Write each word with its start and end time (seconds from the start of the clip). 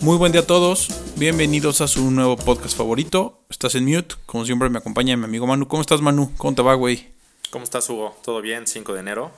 Muy 0.00 0.16
buen 0.16 0.32
día 0.32 0.40
a 0.40 0.46
todos, 0.46 0.88
bienvenidos 1.16 1.82
a 1.82 1.86
su 1.86 2.10
nuevo 2.10 2.34
podcast 2.34 2.74
favorito. 2.74 3.44
Estás 3.50 3.74
en 3.74 3.84
mute, 3.84 4.14
como 4.24 4.46
siempre 4.46 4.70
me 4.70 4.78
acompaña 4.78 5.14
mi 5.14 5.24
amigo 5.24 5.46
Manu. 5.46 5.68
¿Cómo 5.68 5.82
estás 5.82 6.00
Manu? 6.00 6.32
¿Cómo 6.38 6.54
te 6.54 6.62
va, 6.62 6.72
güey? 6.72 7.12
¿Cómo 7.50 7.64
estás, 7.64 7.90
Hugo? 7.90 8.16
¿Todo 8.24 8.40
bien? 8.40 8.66
5 8.66 8.94
de 8.94 9.00
enero, 9.00 9.30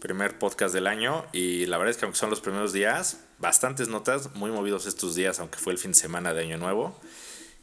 primer 0.00 0.38
podcast 0.38 0.72
del 0.72 0.86
año. 0.86 1.26
Y 1.34 1.66
la 1.66 1.76
verdad 1.76 1.90
es 1.90 1.98
que 1.98 2.06
aunque 2.06 2.18
son 2.18 2.30
los 2.30 2.40
primeros 2.40 2.72
días, 2.72 3.20
bastantes 3.38 3.88
notas, 3.88 4.34
muy 4.34 4.50
movidos 4.50 4.86
estos 4.86 5.14
días, 5.14 5.38
aunque 5.38 5.58
fue 5.58 5.74
el 5.74 5.78
fin 5.78 5.90
de 5.90 5.98
semana 5.98 6.32
de 6.32 6.44
Año 6.44 6.56
Nuevo. 6.56 6.98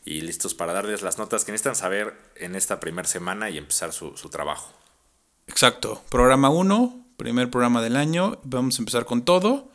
Y 0.06 0.22
listos 0.22 0.54
para 0.54 0.74
darles 0.74 1.02
las 1.02 1.18
notas 1.18 1.46
que 1.46 1.54
necesitan 1.54 1.76
saber 1.76 2.16
en 2.36 2.56
esta 2.56 2.80
primera 2.80 3.08
semana 3.08 3.50
y 3.50 3.58
empezar 3.58 3.94
su, 3.94 4.16
su 4.16 4.30
trabajo. 4.30 4.72
Exacto, 5.48 6.04
programa 6.12 6.52
1, 6.52 7.08
primer 7.18 7.50
programa 7.50 7.82
del 7.82 7.96
año. 7.96 8.38
Vamos 8.44 8.78
a 8.78 8.82
empezar 8.84 9.06
con 9.06 9.26
todo. 9.26 9.72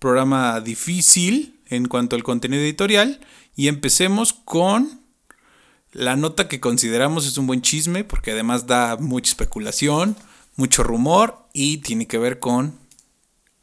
Programa 0.00 0.60
difícil 0.60 1.55
en 1.68 1.86
cuanto 1.86 2.16
al 2.16 2.22
contenido 2.22 2.62
editorial. 2.62 3.20
Y 3.54 3.68
empecemos 3.68 4.32
con 4.32 5.00
la 5.92 6.16
nota 6.16 6.48
que 6.48 6.60
consideramos 6.60 7.26
es 7.26 7.38
un 7.38 7.46
buen 7.46 7.62
chisme, 7.62 8.04
porque 8.04 8.32
además 8.32 8.66
da 8.66 8.96
mucha 8.96 9.30
especulación, 9.30 10.16
mucho 10.56 10.82
rumor 10.82 11.38
y 11.52 11.78
tiene 11.78 12.06
que 12.06 12.18
ver 12.18 12.38
con 12.38 12.78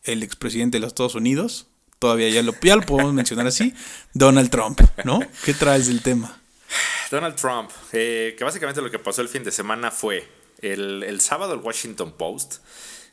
el 0.04 0.24
expresidente 0.24 0.78
de 0.78 0.82
los 0.82 0.90
Estados 0.90 1.16
Unidos. 1.16 1.68
Todavía 2.00 2.30
ya 2.30 2.42
lo, 2.42 2.54
ya 2.62 2.76
lo 2.76 2.82
podemos 2.82 3.14
mencionar 3.14 3.48
así. 3.48 3.74
Donald 4.14 4.50
Trump, 4.50 4.82
¿no? 5.06 5.20
¿Qué 5.46 5.54
traes 5.54 5.88
del 5.88 6.02
tema? 6.02 6.40
Donald 7.12 7.36
Trump, 7.36 7.70
eh, 7.92 8.36
que 8.38 8.44
básicamente 8.44 8.82
lo 8.82 8.90
que 8.90 9.00
pasó 9.00 9.22
el 9.22 9.30
fin 9.30 9.44
de 9.44 9.52
semana 9.52 9.92
fue 9.92 10.28
el, 10.60 11.04
el 11.04 11.22
sábado 11.22 11.54
el 11.54 11.60
Washington 11.60 12.14
Post 12.18 12.56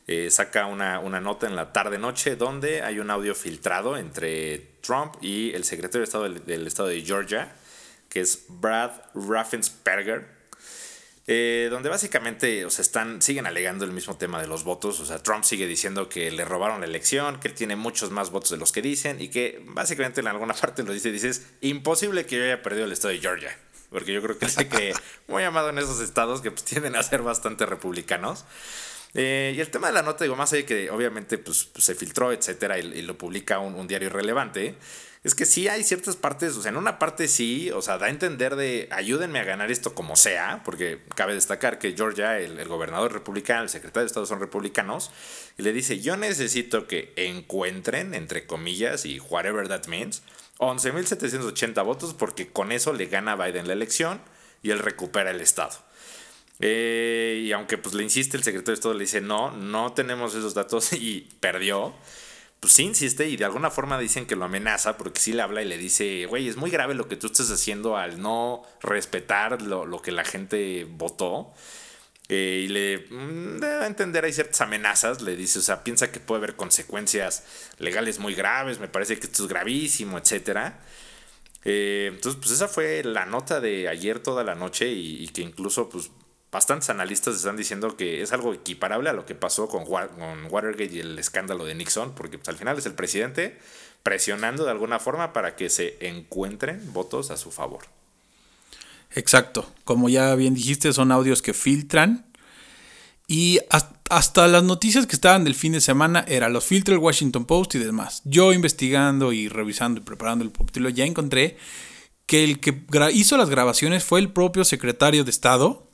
eh, 0.07 0.29
saca 0.29 0.65
una, 0.65 0.99
una, 0.99 1.21
nota 1.21 1.47
en 1.47 1.55
la 1.55 1.73
tarde-noche 1.73 2.35
donde 2.35 2.81
hay 2.81 2.99
un 2.99 3.09
audio 3.11 3.35
filtrado 3.35 3.97
entre 3.97 4.71
Trump 4.81 5.15
y 5.21 5.53
el 5.53 5.63
secretario 5.63 5.99
de 5.99 6.05
Estado 6.05 6.29
del, 6.29 6.67
estado 6.67 6.89
de 6.89 7.01
Georgia, 7.01 7.53
que 8.09 8.21
es 8.21 8.45
Brad 8.49 8.91
Raffensperger. 9.13 10.41
Eh, 11.27 11.67
donde 11.69 11.87
básicamente 11.87 12.65
o 12.65 12.67
están, 12.67 13.21
siguen 13.21 13.45
alegando 13.45 13.85
el 13.85 13.91
mismo 13.91 14.17
tema 14.17 14.41
de 14.41 14.47
los 14.47 14.63
votos. 14.63 14.99
O 14.99 15.05
sea, 15.05 15.21
Trump 15.21 15.43
sigue 15.43 15.67
diciendo 15.67 16.09
que 16.09 16.31
le 16.31 16.43
robaron 16.43 16.81
la 16.81 16.87
elección, 16.87 17.39
que 17.39 17.47
él 17.47 17.53
tiene 17.53 17.75
muchos 17.75 18.09
más 18.09 18.31
votos 18.31 18.49
de 18.49 18.57
los 18.57 18.71
que 18.71 18.81
dicen 18.81 19.21
y 19.21 19.29
que 19.29 19.63
básicamente 19.67 20.19
en 20.19 20.27
alguna 20.27 20.53
parte 20.61 20.83
lo 20.83 20.91
dice, 20.91 21.11
dice, 21.11 21.29
es 21.29 21.45
imposible 21.61 22.25
que 22.25 22.37
yo 22.37 22.43
haya 22.43 22.61
perdido 22.63 22.85
el 22.85 22.91
estado 22.91 23.13
de 23.13 23.19
Georgia. 23.19 23.57
Porque 23.91 24.13
yo 24.13 24.21
creo 24.21 24.37
que 24.37 24.49
sé 24.49 24.67
que 24.67 24.93
muy 25.27 25.43
amado 25.43 25.69
en 25.69 25.77
esos 25.77 25.99
estados 25.99 26.41
que 26.41 26.49
pues, 26.49 26.63
tienden 26.63 26.95
a 26.95 27.03
ser 27.03 27.21
bastante 27.21 27.65
republicanos. 27.65 28.45
Eh, 29.13 29.53
y 29.55 29.59
el 29.59 29.69
tema 29.69 29.87
de 29.87 29.93
la 29.93 30.03
nota, 30.03 30.23
digo, 30.23 30.35
más 30.35 30.53
allá 30.53 30.65
que 30.65 30.89
obviamente 30.89 31.37
pues, 31.37 31.69
se 31.77 31.95
filtró, 31.95 32.31
etcétera, 32.31 32.79
y, 32.79 33.01
lo 33.01 33.17
publica 33.17 33.59
un, 33.59 33.87
diario 33.87 34.07
irrelevante, 34.07 34.77
es 35.23 35.35
que 35.35 35.45
sí 35.45 35.67
hay 35.67 35.83
ciertas 35.83 36.15
partes, 36.15 36.55
o 36.55 36.61
sea, 36.61 36.69
en 36.69 36.77
una 36.77 36.97
parte 36.97 37.27
sí, 37.27 37.69
o 37.71 37.81
sea, 37.81 37.97
da 37.97 38.07
a 38.07 38.09
entender 38.09 38.55
de 38.55 38.87
ayúdenme 38.91 39.39
a 39.39 39.43
ganar 39.43 39.69
esto 39.69 39.93
como 39.93 40.15
sea, 40.15 40.61
porque 40.63 41.01
cabe 41.15 41.33
destacar 41.33 41.77
que 41.77 41.93
Georgia, 41.93 42.39
el, 42.39 42.57
el 42.57 42.67
gobernador 42.67 43.13
republicano, 43.13 43.63
el 43.63 43.69
secretario 43.69 44.03
de 44.03 44.07
Estado 44.07 44.25
son 44.25 44.39
republicanos, 44.39 45.11
y 45.57 45.63
le 45.63 45.73
dice, 45.73 45.99
yo 45.99 46.15
necesito 46.15 46.87
que 46.87 47.13
encuentren, 47.17 48.15
entre 48.15 48.47
comillas, 48.47 49.05
y 49.05 49.19
whatever 49.19 49.67
that 49.67 49.85
means, 49.87 50.23
11.780 50.57 51.83
votos, 51.83 52.13
porque 52.13 52.47
con 52.51 52.71
eso 52.71 52.93
le 52.93 53.07
gana 53.07 53.35
Biden 53.35 53.67
la 53.67 53.73
elección 53.73 54.21
y 54.63 54.71
él 54.71 54.79
recupera 54.79 55.31
el 55.31 55.41
Estado. 55.41 55.73
Eh, 56.61 57.41
y 57.43 57.51
aunque 57.53 57.79
pues 57.79 57.95
le 57.95 58.03
insiste 58.03 58.37
el 58.37 58.43
secretario 58.43 58.73
de 58.73 58.75
Estado, 58.75 58.93
le 58.93 59.01
dice, 59.01 59.19
no, 59.19 59.51
no 59.51 59.93
tenemos 59.93 60.35
esos 60.35 60.53
datos 60.53 60.93
y 60.93 61.27
perdió, 61.39 61.93
pues 62.59 62.73
sí 62.73 62.83
insiste 62.83 63.27
y 63.27 63.35
de 63.35 63.45
alguna 63.45 63.71
forma 63.71 63.97
dicen 63.97 64.27
que 64.27 64.35
lo 64.35 64.45
amenaza 64.45 64.95
porque 64.95 65.19
sí 65.19 65.33
le 65.33 65.41
habla 65.41 65.63
y 65.63 65.65
le 65.67 65.77
dice, 65.77 66.27
güey, 66.27 66.47
es 66.47 66.57
muy 66.57 66.69
grave 66.69 66.93
lo 66.93 67.07
que 67.07 67.15
tú 67.15 67.27
estás 67.27 67.49
haciendo 67.49 67.97
al 67.97 68.21
no 68.21 68.61
respetar 68.81 69.63
lo, 69.63 69.85
lo 69.85 70.01
que 70.01 70.11
la 70.11 70.23
gente 70.23 70.87
votó. 70.87 71.51
Eh, 72.29 72.65
y 72.65 72.67
le 72.69 73.07
mm, 73.09 73.59
da 73.59 73.81
a 73.81 73.87
entender, 73.87 74.23
hay 74.23 74.31
ciertas 74.31 74.61
amenazas, 74.61 75.21
le 75.21 75.35
dice, 75.35 75.59
o 75.59 75.61
sea, 75.61 75.83
piensa 75.83 76.11
que 76.11 76.19
puede 76.19 76.37
haber 76.39 76.55
consecuencias 76.55 77.43
legales 77.79 78.19
muy 78.19 78.35
graves, 78.35 78.79
me 78.79 78.87
parece 78.87 79.19
que 79.19 79.25
esto 79.27 79.43
es 79.43 79.49
gravísimo, 79.49 80.17
etcétera. 80.17 80.79
Eh, 81.65 82.09
entonces, 82.13 82.39
pues 82.39 82.51
esa 82.53 82.67
fue 82.67 83.03
la 83.03 83.25
nota 83.25 83.59
de 83.59 83.89
ayer 83.89 84.19
toda 84.19 84.43
la 84.43 84.55
noche 84.55 84.89
y 84.89 85.27
que 85.29 85.41
incluso, 85.41 85.89
pues, 85.89 86.11
bastantes 86.51 86.89
analistas 86.89 87.35
están 87.35 87.55
diciendo 87.55 87.95
que 87.95 88.21
es 88.21 88.33
algo 88.33 88.53
equiparable 88.53 89.09
a 89.09 89.13
lo 89.13 89.25
que 89.25 89.35
pasó 89.35 89.67
con, 89.67 89.85
Watergate 89.87 90.93
y 90.93 90.99
el 90.99 91.17
escándalo 91.17 91.65
de 91.65 91.75
Nixon, 91.75 92.13
porque 92.13 92.37
pues, 92.37 92.49
al 92.49 92.57
final 92.57 92.77
es 92.77 92.85
el 92.85 92.93
presidente 92.93 93.57
presionando 94.03 94.65
de 94.65 94.71
alguna 94.71 94.99
forma 94.99 95.31
para 95.31 95.55
que 95.55 95.69
se 95.69 95.97
encuentren 96.07 96.91
votos 96.91 97.31
a 97.31 97.37
su 97.37 97.51
favor. 97.51 97.85
Exacto, 99.13 99.71
como 99.83 100.09
ya 100.09 100.33
bien 100.35 100.53
dijiste, 100.53 100.91
son 100.93 101.11
audios 101.11 101.41
que 101.41 101.53
filtran 101.53 102.25
y 103.27 103.59
hasta 104.09 104.47
las 104.47 104.63
noticias 104.63 105.05
que 105.07 105.15
estaban 105.15 105.45
del 105.45 105.55
fin 105.55 105.71
de 105.71 105.81
semana 105.81 106.25
era 106.27 106.49
los 106.49 106.65
filtra 106.65 106.93
el 106.93 106.99
Washington 106.99 107.45
Post 107.45 107.75
y 107.75 107.79
demás. 107.79 108.21
Yo 108.25 108.51
investigando 108.51 109.31
y 109.31 109.47
revisando 109.47 110.01
y 110.01 110.03
preparando 110.03 110.43
el 110.43 110.51
título 110.51 110.89
ya 110.89 111.05
encontré 111.05 111.57
que 112.25 112.43
el 112.43 112.59
que 112.59 112.83
hizo 113.13 113.37
las 113.37 113.49
grabaciones 113.49 114.03
fue 114.03 114.19
el 114.19 114.31
propio 114.31 114.65
secretario 114.65 115.23
de 115.23 115.31
Estado, 115.31 115.90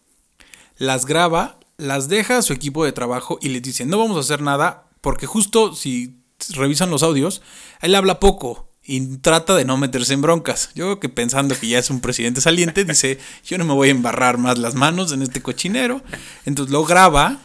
las 0.77 1.05
graba, 1.05 1.59
las 1.77 2.09
deja 2.09 2.38
a 2.38 2.41
su 2.41 2.53
equipo 2.53 2.85
de 2.85 2.91
trabajo 2.91 3.39
y 3.41 3.49
les 3.49 3.61
dice, 3.61 3.85
no 3.85 3.97
vamos 3.97 4.17
a 4.17 4.21
hacer 4.21 4.41
nada, 4.41 4.89
porque 5.01 5.25
justo 5.25 5.75
si 5.75 6.17
revisan 6.53 6.89
los 6.89 7.03
audios, 7.03 7.41
él 7.81 7.95
habla 7.95 8.19
poco 8.19 8.67
y 8.83 9.17
trata 9.17 9.55
de 9.55 9.66
no 9.66 9.77
meterse 9.77 10.13
en 10.13 10.21
broncas. 10.21 10.69
Yo 10.73 10.85
creo 10.85 10.99
que 10.99 11.09
pensando 11.09 11.59
que 11.59 11.67
ya 11.67 11.79
es 11.79 11.89
un 11.89 11.99
presidente 11.99 12.39
saliente, 12.39 12.85
dice, 12.85 13.19
yo 13.43 13.57
no 13.57 13.66
me 13.66 13.73
voy 13.73 13.89
a 13.89 13.91
embarrar 13.91 14.37
más 14.37 14.57
las 14.57 14.75
manos 14.75 15.11
en 15.11 15.21
este 15.21 15.41
cochinero. 15.41 16.01
Entonces 16.45 16.71
lo 16.71 16.85
graba 16.85 17.41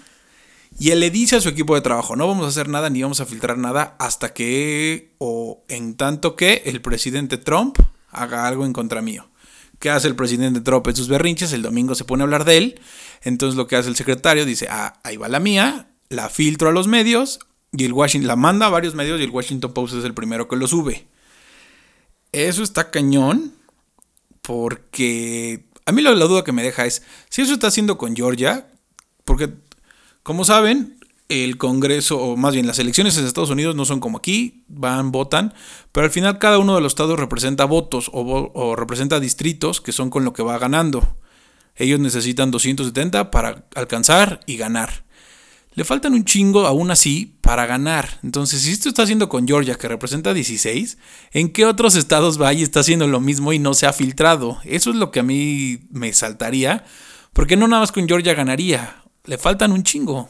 y 0.79 0.91
él 0.91 1.01
le 1.01 1.11
dice 1.11 1.37
a 1.37 1.41
su 1.41 1.49
equipo 1.49 1.75
de 1.75 1.81
trabajo, 1.81 2.15
no 2.15 2.29
vamos 2.29 2.47
a 2.47 2.49
hacer 2.49 2.69
nada 2.69 2.91
ni 2.91 3.03
vamos 3.03 3.21
a 3.21 3.27
filtrar 3.27 3.59
nada 3.59 3.97
hasta 3.99 4.33
que, 4.33 5.15
o 5.19 5.65
en 5.69 5.97
tanto 5.97 6.37
que 6.37 6.63
el 6.67 6.81
presidente 6.81 7.39
Trump 7.39 7.77
haga 8.11 8.47
algo 8.47 8.65
en 8.65 8.73
contra 8.73 9.03
mío. 9.03 9.29
¿Qué 9.83 9.91
hace 9.91 10.07
el 10.07 10.15
presidente 10.15 10.61
Trump 10.61 10.87
en 10.87 10.95
sus 10.95 11.09
berrinches? 11.09 11.53
El 11.53 11.63
domingo 11.63 11.97
se 11.97 12.05
pone 12.05 12.23
a 12.23 12.25
hablar 12.25 12.45
de 12.45 12.57
él. 12.57 12.81
Entonces 13.23 13.57
lo 13.57 13.67
que 13.67 13.75
hace 13.75 13.89
el 13.89 13.97
secretario 13.97 14.47
dice, 14.47 14.69
ah, 14.71 15.01
ahí 15.03 15.17
va 15.17 15.27
la 15.27 15.41
mía, 15.41 15.89
la 16.09 16.29
filtro 16.29 16.69
a 16.69 16.73
los 16.73 16.87
medios 16.87 17.41
y 17.73 17.85
el 17.85 17.93
Washington 17.93 18.29
la 18.29 18.37
manda 18.37 18.67
a 18.67 18.69
varios 18.71 18.95
medios 18.95 19.19
y 19.21 19.25
el 19.25 19.31
Washington 19.31 19.73
Post 19.73 19.95
es 19.95 20.05
el 20.05 20.15
primero 20.15 20.47
que 20.47 20.55
lo 20.55 20.69
sube. 20.69 21.05
Eso 22.31 22.63
está 22.63 22.93
cañón 22.93 23.55
porque 24.41 25.65
a 25.85 25.91
mí 25.91 26.01
la, 26.01 26.13
la 26.13 26.27
duda 26.27 26.45
que 26.45 26.53
me 26.53 26.63
deja 26.63 26.87
es 26.87 27.03
si 27.29 27.43
eso 27.43 27.53
está 27.53 27.67
haciendo 27.67 27.99
con 27.99 28.15
Georgia, 28.15 28.69
porque 29.25 29.53
como 30.23 30.45
saben, 30.45 31.02
el 31.29 31.57
Congreso, 31.57 32.19
o 32.19 32.37
más 32.37 32.55
bien 32.55 32.67
las 32.67 32.79
elecciones 32.79 33.17
en 33.17 33.25
Estados 33.25 33.51
Unidos 33.51 33.75
no 33.75 33.85
son 33.85 34.01
como 34.01 34.19
aquí, 34.19 34.65
van, 34.69 35.13
votan, 35.13 35.55
pero 35.93 36.05
al 36.05 36.11
final 36.11 36.39
cada 36.39 36.59
uno 36.59 36.75
de 36.75 36.81
los 36.81 36.93
estados 36.93 37.19
representa 37.19 37.65
votos 37.65 38.11
o, 38.13 38.51
o, 38.53 38.77
representa 38.77 39.21
distritos 39.21 39.81
que 39.81 39.93
son 39.93 40.11
con 40.11 40.25
lo 40.25 40.33
que 40.33 40.43
va 40.43 40.59
ganando. 40.59 41.17
Ellos 41.75 42.01
necesitan 42.01 42.51
270 42.51 43.31
para 43.31 43.65
alcanzar 43.75 44.41
y 44.47 44.57
ganar. 44.57 45.05
Le 45.75 45.85
faltan 45.85 46.13
un 46.13 46.27
chingo 46.27 46.67
aún 46.67 46.91
así 46.91 47.39
para 47.41 47.65
ganar. 47.65 48.19
Entonces, 48.23 48.61
si 48.61 48.73
esto 48.73 48.91
está 48.91 49.05
haciendo 49.05 49.31
con 49.31 49.49
Georgia, 49.49 49.77
que 49.77 49.89
representa 49.89 50.35
16, 50.35 50.99
¿en 51.33 51.51
qué 51.51 51.65
otros 51.65 51.97
estados 51.97 52.41
va 52.41 52.53
y 52.53 52.63
está 52.63 52.81
haciendo 52.81 53.07
lo 53.07 53.21
mismo 53.21 53.55
y 53.55 53.59
no 53.59 53.73
se 53.73 53.87
ha 53.87 53.95
filtrado? 53.95 54.59
Eso 54.65 54.91
es 54.91 54.97
lo 54.97 55.11
que 55.11 55.21
a 55.21 55.23
mí 55.23 55.81
me 55.91 56.13
saltaría, 56.13 56.85
porque 57.33 57.57
no 57.57 57.69
nada 57.69 57.81
más 57.81 57.93
con 57.93 58.07
Georgia 58.07 58.35
ganaría. 58.35 59.03
Le 59.25 59.39
faltan 59.39 59.73
un 59.73 59.83
chingo. 59.83 60.29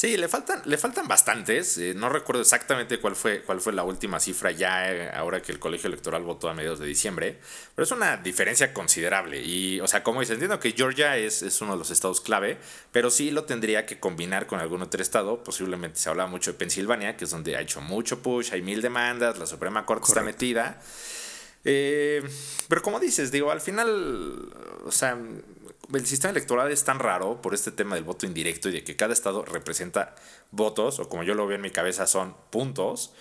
Sí, 0.00 0.16
le 0.16 0.28
faltan, 0.28 0.62
le 0.64 0.78
faltan 0.78 1.06
bastantes. 1.06 1.76
Eh, 1.76 1.92
no 1.94 2.08
recuerdo 2.08 2.40
exactamente 2.40 2.98
cuál 2.98 3.14
fue, 3.14 3.42
cuál 3.42 3.60
fue 3.60 3.74
la 3.74 3.84
última 3.84 4.18
cifra 4.18 4.50
ya 4.50 4.90
eh, 4.90 5.10
ahora 5.12 5.42
que 5.42 5.52
el 5.52 5.58
colegio 5.58 5.88
electoral 5.88 6.22
votó 6.22 6.48
a 6.48 6.54
mediados 6.54 6.78
de 6.78 6.86
diciembre. 6.86 7.38
Pero 7.74 7.84
es 7.84 7.92
una 7.92 8.16
diferencia 8.16 8.72
considerable. 8.72 9.42
Y, 9.42 9.78
o 9.78 9.86
sea, 9.86 10.02
como 10.02 10.20
dice, 10.20 10.32
entiendo 10.32 10.58
que 10.58 10.72
Georgia 10.72 11.18
es, 11.18 11.42
es 11.42 11.60
uno 11.60 11.72
de 11.72 11.78
los 11.80 11.90
estados 11.90 12.22
clave, 12.22 12.56
pero 12.92 13.10
sí 13.10 13.30
lo 13.30 13.44
tendría 13.44 13.84
que 13.84 14.00
combinar 14.00 14.46
con 14.46 14.58
algún 14.58 14.80
otro 14.80 15.02
estado. 15.02 15.44
Posiblemente 15.44 16.00
se 16.00 16.08
hablaba 16.08 16.30
mucho 16.30 16.52
de 16.52 16.56
Pensilvania, 16.56 17.18
que 17.18 17.24
es 17.24 17.30
donde 17.30 17.56
ha 17.58 17.60
hecho 17.60 17.82
mucho 17.82 18.22
push, 18.22 18.54
hay 18.54 18.62
mil 18.62 18.80
demandas, 18.80 19.36
la 19.36 19.44
Suprema 19.44 19.84
Corte 19.84 20.06
Correcto. 20.06 20.20
está 20.20 20.24
metida. 20.24 20.80
Eh, 21.62 22.22
pero 22.68 22.80
como 22.80 23.00
dices, 23.00 23.30
digo, 23.30 23.50
al 23.50 23.60
final, 23.60 24.50
o 24.82 24.92
sea, 24.92 25.18
el 25.94 26.06
sistema 26.06 26.30
electoral 26.32 26.70
es 26.70 26.84
tan 26.84 26.98
raro 26.98 27.40
por 27.42 27.54
este 27.54 27.70
tema 27.70 27.94
del 27.94 28.04
voto 28.04 28.26
indirecto 28.26 28.68
y 28.68 28.72
de 28.72 28.84
que 28.84 28.96
cada 28.96 29.12
estado 29.12 29.44
representa 29.44 30.14
votos, 30.50 30.98
o 30.98 31.08
como 31.08 31.22
yo 31.22 31.34
lo 31.34 31.46
veo 31.46 31.56
en 31.56 31.62
mi 31.62 31.70
cabeza, 31.70 32.06
son 32.06 32.36
puntos. 32.50 33.12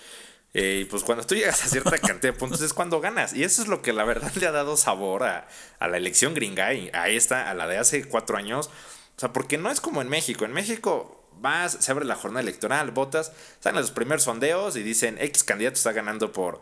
Eh, 0.53 0.79
y 0.81 0.85
pues 0.85 1.03
cuando 1.03 1.25
tú 1.25 1.35
llegas 1.35 1.63
a 1.63 1.67
cierta 1.67 1.91
cantidad 1.99 2.33
de 2.33 2.39
puntos 2.39 2.61
es 2.61 2.73
cuando 2.73 3.01
ganas. 3.01 3.33
Y 3.33 3.43
eso 3.43 3.61
es 3.61 3.67
lo 3.67 3.81
que 3.81 3.93
la 3.93 4.03
verdad 4.03 4.31
le 4.35 4.47
ha 4.47 4.51
dado 4.51 4.77
sabor 4.77 5.23
a, 5.23 5.47
a 5.79 5.87
la 5.87 5.97
elección 5.97 6.33
gringa 6.33 6.73
y 6.73 6.89
a 6.93 7.09
esta, 7.09 7.49
a 7.49 7.53
la 7.53 7.67
de 7.67 7.77
hace 7.77 8.03
cuatro 8.05 8.37
años. 8.37 8.67
O 9.15 9.19
sea, 9.19 9.33
porque 9.33 9.57
no 9.57 9.69
es 9.69 9.81
como 9.81 10.01
en 10.01 10.09
México. 10.09 10.45
En 10.45 10.53
México 10.53 11.27
vas, 11.41 11.77
se 11.79 11.91
abre 11.91 12.05
la 12.05 12.15
jornada 12.15 12.41
electoral, 12.41 12.91
votas, 12.91 13.31
salen 13.59 13.81
los 13.81 13.91
primeros 13.91 14.23
sondeos 14.23 14.75
y 14.75 14.83
dicen 14.83 15.17
X 15.19 15.43
candidato 15.43 15.75
está 15.75 15.91
ganando 15.91 16.31
por 16.31 16.61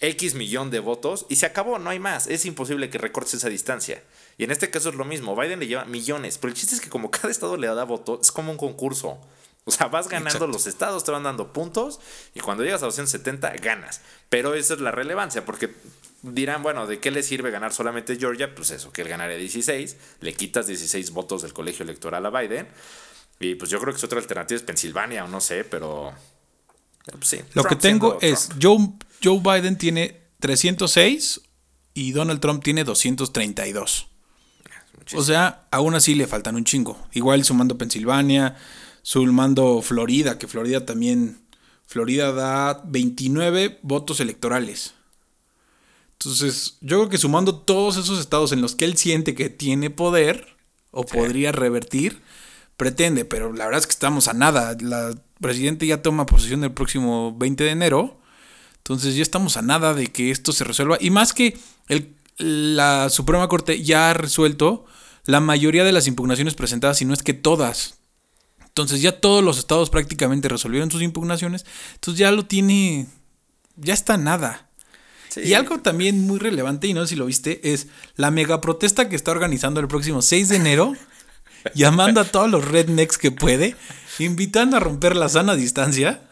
X 0.00 0.34
millón 0.34 0.70
de 0.70 0.80
votos 0.80 1.26
y 1.28 1.36
se 1.36 1.46
acabó, 1.46 1.78
no 1.78 1.90
hay 1.90 1.98
más. 1.98 2.26
Es 2.26 2.44
imposible 2.44 2.90
que 2.90 2.98
recortes 2.98 3.34
esa 3.34 3.48
distancia. 3.48 4.02
Y 4.38 4.44
en 4.44 4.50
este 4.50 4.70
caso 4.70 4.88
es 4.88 4.94
lo 4.94 5.04
mismo, 5.04 5.36
Biden 5.36 5.60
le 5.60 5.66
lleva 5.66 5.84
millones, 5.84 6.38
pero 6.38 6.52
el 6.52 6.58
chiste 6.58 6.74
es 6.74 6.80
que 6.80 6.88
como 6.88 7.10
cada 7.10 7.30
estado 7.30 7.56
le 7.56 7.66
da 7.66 7.84
voto, 7.84 8.18
es 8.20 8.32
como 8.32 8.52
un 8.52 8.58
concurso. 8.58 9.20
O 9.64 9.70
sea, 9.70 9.86
vas 9.86 10.08
ganando 10.08 10.48
los 10.48 10.66
estados, 10.66 11.04
te 11.04 11.12
van 11.12 11.22
dando 11.22 11.52
puntos 11.52 12.00
y 12.34 12.40
cuando 12.40 12.64
llegas 12.64 12.82
a 12.82 12.86
270 12.86 13.50
ganas. 13.62 14.00
Pero 14.28 14.54
esa 14.54 14.74
es 14.74 14.80
la 14.80 14.90
relevancia, 14.90 15.44
porque 15.44 15.72
dirán, 16.22 16.64
bueno, 16.64 16.86
¿de 16.88 16.98
qué 16.98 17.12
le 17.12 17.22
sirve 17.22 17.50
ganar 17.52 17.72
solamente 17.72 18.16
Georgia? 18.16 18.54
Pues 18.54 18.70
eso, 18.72 18.92
que 18.92 19.02
él 19.02 19.08
ganaría 19.08 19.36
16, 19.36 19.96
le 20.20 20.34
quitas 20.34 20.66
16 20.66 21.10
votos 21.12 21.42
del 21.42 21.52
colegio 21.52 21.84
electoral 21.84 22.26
a 22.26 22.30
Biden. 22.30 22.66
Y 23.38 23.54
pues 23.54 23.70
yo 23.70 23.80
creo 23.80 23.92
que 23.92 23.98
es 23.98 24.04
otra 24.04 24.18
alternativa 24.18 24.56
es 24.56 24.62
Pensilvania 24.62 25.24
o 25.24 25.28
no 25.28 25.40
sé, 25.40 25.64
pero... 25.64 26.12
Pues 27.10 27.26
sí, 27.26 27.40
Lo 27.54 27.64
que 27.64 27.74
tengo 27.74 28.18
es, 28.20 28.50
Joe, 28.60 28.78
Joe 29.22 29.40
Biden 29.40 29.76
tiene 29.76 30.22
306 30.38 31.40
y 31.94 32.12
Donald 32.12 32.40
Trump 32.40 32.62
tiene 32.62 32.84
232. 32.84 34.08
O 35.14 35.22
sea, 35.22 35.66
aún 35.70 35.94
así 35.94 36.14
le 36.14 36.26
faltan 36.26 36.56
un 36.56 36.64
chingo. 36.64 36.98
Igual 37.12 37.44
sumando 37.44 37.78
Pensilvania, 37.78 38.56
sumando 39.02 39.82
Florida, 39.82 40.38
que 40.38 40.46
Florida 40.46 40.86
también, 40.86 41.40
Florida 41.86 42.32
da 42.32 42.82
29 42.84 43.80
votos 43.82 44.20
electorales. 44.20 44.94
Entonces, 46.12 46.76
yo 46.80 46.98
creo 46.98 47.08
que 47.08 47.18
sumando 47.18 47.56
todos 47.56 47.96
esos 47.96 48.20
estados 48.20 48.52
en 48.52 48.62
los 48.62 48.76
que 48.76 48.84
él 48.84 48.96
siente 48.96 49.34
que 49.34 49.50
tiene 49.50 49.90
poder 49.90 50.56
o 50.92 51.04
podría 51.04 51.50
revertir, 51.50 52.20
pretende, 52.76 53.24
pero 53.24 53.52
la 53.52 53.64
verdad 53.64 53.80
es 53.80 53.86
que 53.86 53.92
estamos 53.92 54.28
a 54.28 54.32
nada. 54.32 54.76
La 54.80 55.14
presidente 55.40 55.86
ya 55.86 56.02
toma 56.02 56.26
posesión 56.26 56.62
el 56.62 56.72
próximo 56.72 57.36
20 57.36 57.64
de 57.64 57.70
enero. 57.70 58.20
Entonces 58.78 59.16
ya 59.16 59.22
estamos 59.22 59.56
a 59.56 59.62
nada 59.62 59.94
de 59.94 60.08
que 60.08 60.30
esto 60.30 60.52
se 60.52 60.64
resuelva. 60.64 60.96
Y 61.00 61.10
más 61.10 61.32
que 61.32 61.58
el, 61.88 62.14
la 62.38 63.08
Suprema 63.10 63.48
Corte 63.48 63.82
ya 63.82 64.10
ha 64.10 64.14
resuelto 64.14 64.84
la 65.24 65.40
mayoría 65.40 65.84
de 65.84 65.92
las 65.92 66.06
impugnaciones 66.06 66.54
presentadas, 66.54 66.98
si 66.98 67.04
no 67.04 67.14
es 67.14 67.22
que 67.22 67.34
todas. 67.34 67.98
Entonces 68.66 69.02
ya 69.02 69.20
todos 69.20 69.44
los 69.44 69.58
estados 69.58 69.90
prácticamente 69.90 70.48
resolvieron 70.48 70.90
sus 70.90 71.02
impugnaciones. 71.02 71.66
Entonces 71.94 72.18
ya 72.18 72.32
lo 72.32 72.46
tiene, 72.46 73.06
ya 73.76 73.94
está 73.94 74.16
nada. 74.16 74.68
Y 75.36 75.54
algo 75.54 75.80
también 75.80 76.20
muy 76.26 76.38
relevante, 76.38 76.86
y 76.86 76.94
no 76.94 77.02
sé 77.02 77.10
si 77.10 77.16
lo 77.16 77.26
viste, 77.26 77.72
es 77.72 77.86
la 78.16 78.30
mega 78.30 78.60
protesta 78.60 79.08
que 79.08 79.16
está 79.16 79.30
organizando 79.30 79.80
el 79.80 79.88
próximo 79.88 80.20
6 80.20 80.48
de 80.48 80.56
enero, 80.56 80.94
llamando 81.74 82.20
a 82.20 82.24
todos 82.24 82.50
los 82.50 82.66
rednecks 82.66 83.16
que 83.16 83.30
puede, 83.30 83.76
invitando 84.18 84.76
a 84.76 84.80
romper 84.80 85.16
la 85.16 85.30
sana 85.30 85.54
distancia 85.54 86.28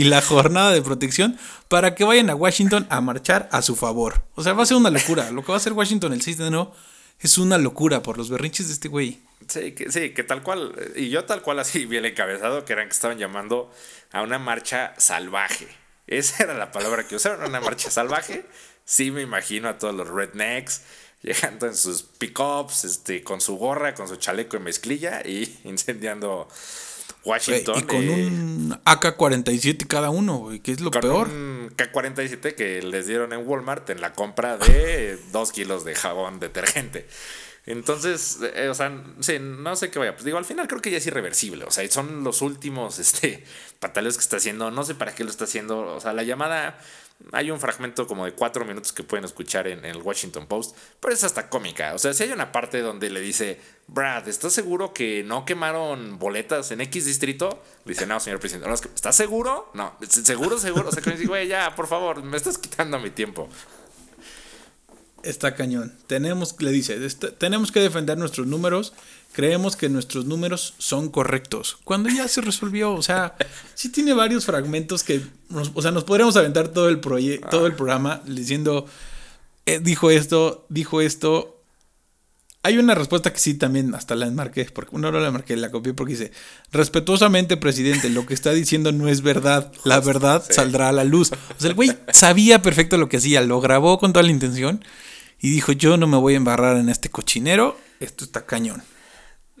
y 0.00 0.04
la 0.04 0.22
jornada 0.22 0.72
de 0.72 0.80
protección 0.80 1.38
para 1.68 1.94
que 1.94 2.04
vayan 2.04 2.30
a 2.30 2.34
Washington 2.34 2.86
a 2.88 3.02
marchar 3.02 3.50
a 3.52 3.60
su 3.60 3.76
favor. 3.76 4.22
O 4.34 4.42
sea, 4.42 4.54
va 4.54 4.62
a 4.62 4.66
ser 4.66 4.78
una 4.78 4.88
locura. 4.88 5.30
Lo 5.30 5.42
que 5.42 5.48
va 5.48 5.54
a 5.54 5.56
hacer 5.58 5.74
Washington 5.74 6.14
el 6.14 6.22
6 6.22 6.38
de 6.38 6.46
enero 6.46 6.72
es 7.18 7.36
una 7.36 7.58
locura 7.58 8.02
por 8.02 8.16
los 8.16 8.30
berrinches 8.30 8.68
de 8.68 8.72
este 8.72 8.88
güey. 8.88 9.20
Sí, 9.46 9.72
que, 9.72 9.92
sí, 9.92 10.14
que 10.14 10.24
tal 10.24 10.42
cual, 10.42 10.74
y 10.96 11.10
yo 11.10 11.24
tal 11.26 11.42
cual 11.42 11.58
así 11.58 11.84
bien 11.84 12.06
encabezado, 12.06 12.64
que 12.64 12.72
eran 12.72 12.86
que 12.86 12.94
estaban 12.94 13.18
llamando 13.18 13.70
a 14.10 14.22
una 14.22 14.38
marcha 14.38 14.94
salvaje. 14.96 15.68
Esa 16.06 16.44
era 16.44 16.54
la 16.54 16.72
palabra 16.72 17.06
que 17.06 17.16
usaron, 17.16 17.46
una 17.46 17.60
marcha 17.60 17.90
salvaje. 17.90 18.46
Sí 18.86 19.10
me 19.10 19.20
imagino 19.20 19.68
a 19.68 19.76
todos 19.76 19.94
los 19.94 20.08
rednecks 20.08 20.80
llegando 21.22 21.66
en 21.66 21.76
sus 21.76 22.02
pickups, 22.02 22.84
este, 22.84 23.22
con 23.22 23.42
su 23.42 23.56
gorra, 23.56 23.94
con 23.94 24.08
su 24.08 24.16
chaleco 24.16 24.56
y 24.56 24.60
mezclilla 24.60 25.20
y 25.26 25.60
incendiando 25.64 26.48
Washington. 27.24 27.78
Y 27.78 27.82
con 27.82 28.08
un 28.08 28.80
AK-47 28.84 29.86
cada 29.86 30.10
uno, 30.10 30.38
güey, 30.38 30.60
que 30.60 30.72
es 30.72 30.80
lo 30.80 30.90
peor. 30.90 31.28
Un 31.28 31.72
K-47 31.76 32.54
que 32.54 32.82
les 32.82 33.06
dieron 33.06 33.32
en 33.32 33.46
Walmart 33.46 33.88
en 33.90 34.00
la 34.00 34.12
compra 34.12 34.56
de 34.58 35.18
dos 35.32 35.52
kilos 35.52 35.84
de 35.84 35.94
jabón 35.94 36.40
detergente. 36.40 37.06
Entonces, 37.66 38.38
eh, 38.54 38.68
o 38.68 38.74
sea, 38.74 38.90
sí, 39.20 39.38
no 39.38 39.76
sé 39.76 39.90
qué 39.90 39.98
vaya. 39.98 40.14
Pues 40.14 40.24
digo, 40.24 40.38
al 40.38 40.44
final 40.44 40.66
creo 40.66 40.80
que 40.80 40.90
ya 40.90 40.96
es 40.96 41.06
irreversible. 41.06 41.64
O 41.64 41.70
sea, 41.70 41.88
son 41.90 42.24
los 42.24 42.42
últimos 42.42 42.98
este, 42.98 43.44
pataleos 43.78 44.16
que 44.16 44.22
está 44.22 44.38
haciendo. 44.38 44.70
No 44.70 44.84
sé 44.84 44.94
para 44.94 45.14
qué 45.14 45.24
lo 45.24 45.30
está 45.30 45.44
haciendo. 45.44 45.94
O 45.94 46.00
sea, 46.00 46.12
la 46.12 46.22
llamada 46.22 46.78
hay 47.32 47.50
un 47.50 47.60
fragmento 47.60 48.06
como 48.06 48.24
de 48.24 48.32
cuatro 48.32 48.64
minutos 48.64 48.92
que 48.92 49.02
pueden 49.02 49.24
escuchar 49.24 49.66
en, 49.68 49.84
el 49.84 49.98
Washington 49.98 50.46
Post, 50.46 50.76
pero 51.00 51.12
es 51.12 51.24
hasta 51.24 51.48
cómica. 51.48 51.94
O 51.94 51.98
sea, 51.98 52.12
si 52.14 52.24
hay 52.24 52.32
una 52.32 52.52
parte 52.52 52.80
donde 52.80 53.10
le 53.10 53.20
dice, 53.20 53.60
Brad, 53.86 54.28
¿estás 54.28 54.52
seguro 54.52 54.92
que 54.92 55.22
no 55.22 55.44
quemaron 55.44 56.18
boletas 56.18 56.70
en 56.70 56.80
X 56.80 57.06
distrito? 57.06 57.62
Dice, 57.84 58.06
no, 58.06 58.20
señor 58.20 58.40
presidente. 58.40 58.72
¿Estás 58.94 59.16
seguro? 59.16 59.70
No, 59.74 59.96
seguro, 60.08 60.58
seguro. 60.58 60.88
O 60.88 60.92
sea, 60.92 61.02
que 61.02 61.10
me 61.10 61.16
dice, 61.16 61.28
güey, 61.28 61.48
ya, 61.48 61.74
por 61.74 61.86
favor, 61.86 62.22
me 62.22 62.36
estás 62.36 62.58
quitando 62.58 62.98
mi 62.98 63.10
tiempo. 63.10 63.48
Está 65.22 65.54
cañón. 65.54 65.92
Tenemos, 66.06 66.56
le 66.60 66.70
dice, 66.70 66.98
tenemos 67.38 67.72
que 67.72 67.80
defender 67.80 68.16
nuestros 68.16 68.46
números 68.46 68.92
creemos 69.32 69.76
que 69.76 69.88
nuestros 69.88 70.24
números 70.24 70.74
son 70.78 71.08
correctos. 71.08 71.78
Cuando 71.84 72.08
ya 72.08 72.26
se 72.28 72.40
resolvió, 72.40 72.92
o 72.92 73.02
sea, 73.02 73.36
sí 73.74 73.90
tiene 73.90 74.12
varios 74.12 74.44
fragmentos 74.44 75.04
que, 75.04 75.22
nos, 75.48 75.70
o 75.74 75.82
sea, 75.82 75.90
nos 75.90 76.04
podríamos 76.04 76.36
aventar 76.36 76.68
todo 76.68 76.88
el, 76.88 77.00
todo 77.00 77.66
el 77.66 77.74
programa 77.74 78.22
diciendo, 78.26 78.86
eh, 79.66 79.80
dijo 79.80 80.10
esto, 80.10 80.66
dijo 80.68 81.00
esto. 81.00 81.59
Hay 82.62 82.76
una 82.76 82.94
respuesta 82.94 83.32
que 83.32 83.38
sí 83.38 83.54
también 83.54 83.94
hasta 83.94 84.14
la 84.14 84.26
enmarqué, 84.26 84.66
porque 84.66 84.94
una 84.94 85.08
hora 85.08 85.20
la 85.20 85.30
marqué, 85.30 85.56
la 85.56 85.70
copié 85.70 85.94
porque 85.94 86.12
dice, 86.12 86.32
respetuosamente, 86.72 87.56
presidente, 87.56 88.10
lo 88.10 88.26
que 88.26 88.34
está 88.34 88.52
diciendo 88.52 88.92
no 88.92 89.08
es 89.08 89.22
verdad, 89.22 89.72
la 89.84 89.98
verdad 90.00 90.44
saldrá 90.48 90.90
a 90.90 90.92
la 90.92 91.04
luz. 91.04 91.32
O 91.32 91.60
sea, 91.60 91.70
el 91.70 91.74
güey 91.74 91.90
sabía 92.12 92.60
perfecto 92.60 92.98
lo 92.98 93.08
que 93.08 93.16
hacía, 93.16 93.40
lo 93.40 93.62
grabó 93.62 93.98
con 93.98 94.12
toda 94.12 94.24
la 94.24 94.30
intención 94.30 94.84
y 95.40 95.50
dijo, 95.50 95.72
yo 95.72 95.96
no 95.96 96.06
me 96.06 96.18
voy 96.18 96.34
a 96.34 96.36
embarrar 96.36 96.76
en 96.76 96.90
este 96.90 97.08
cochinero, 97.08 97.78
esto 97.98 98.24
está 98.24 98.44
cañón. 98.44 98.82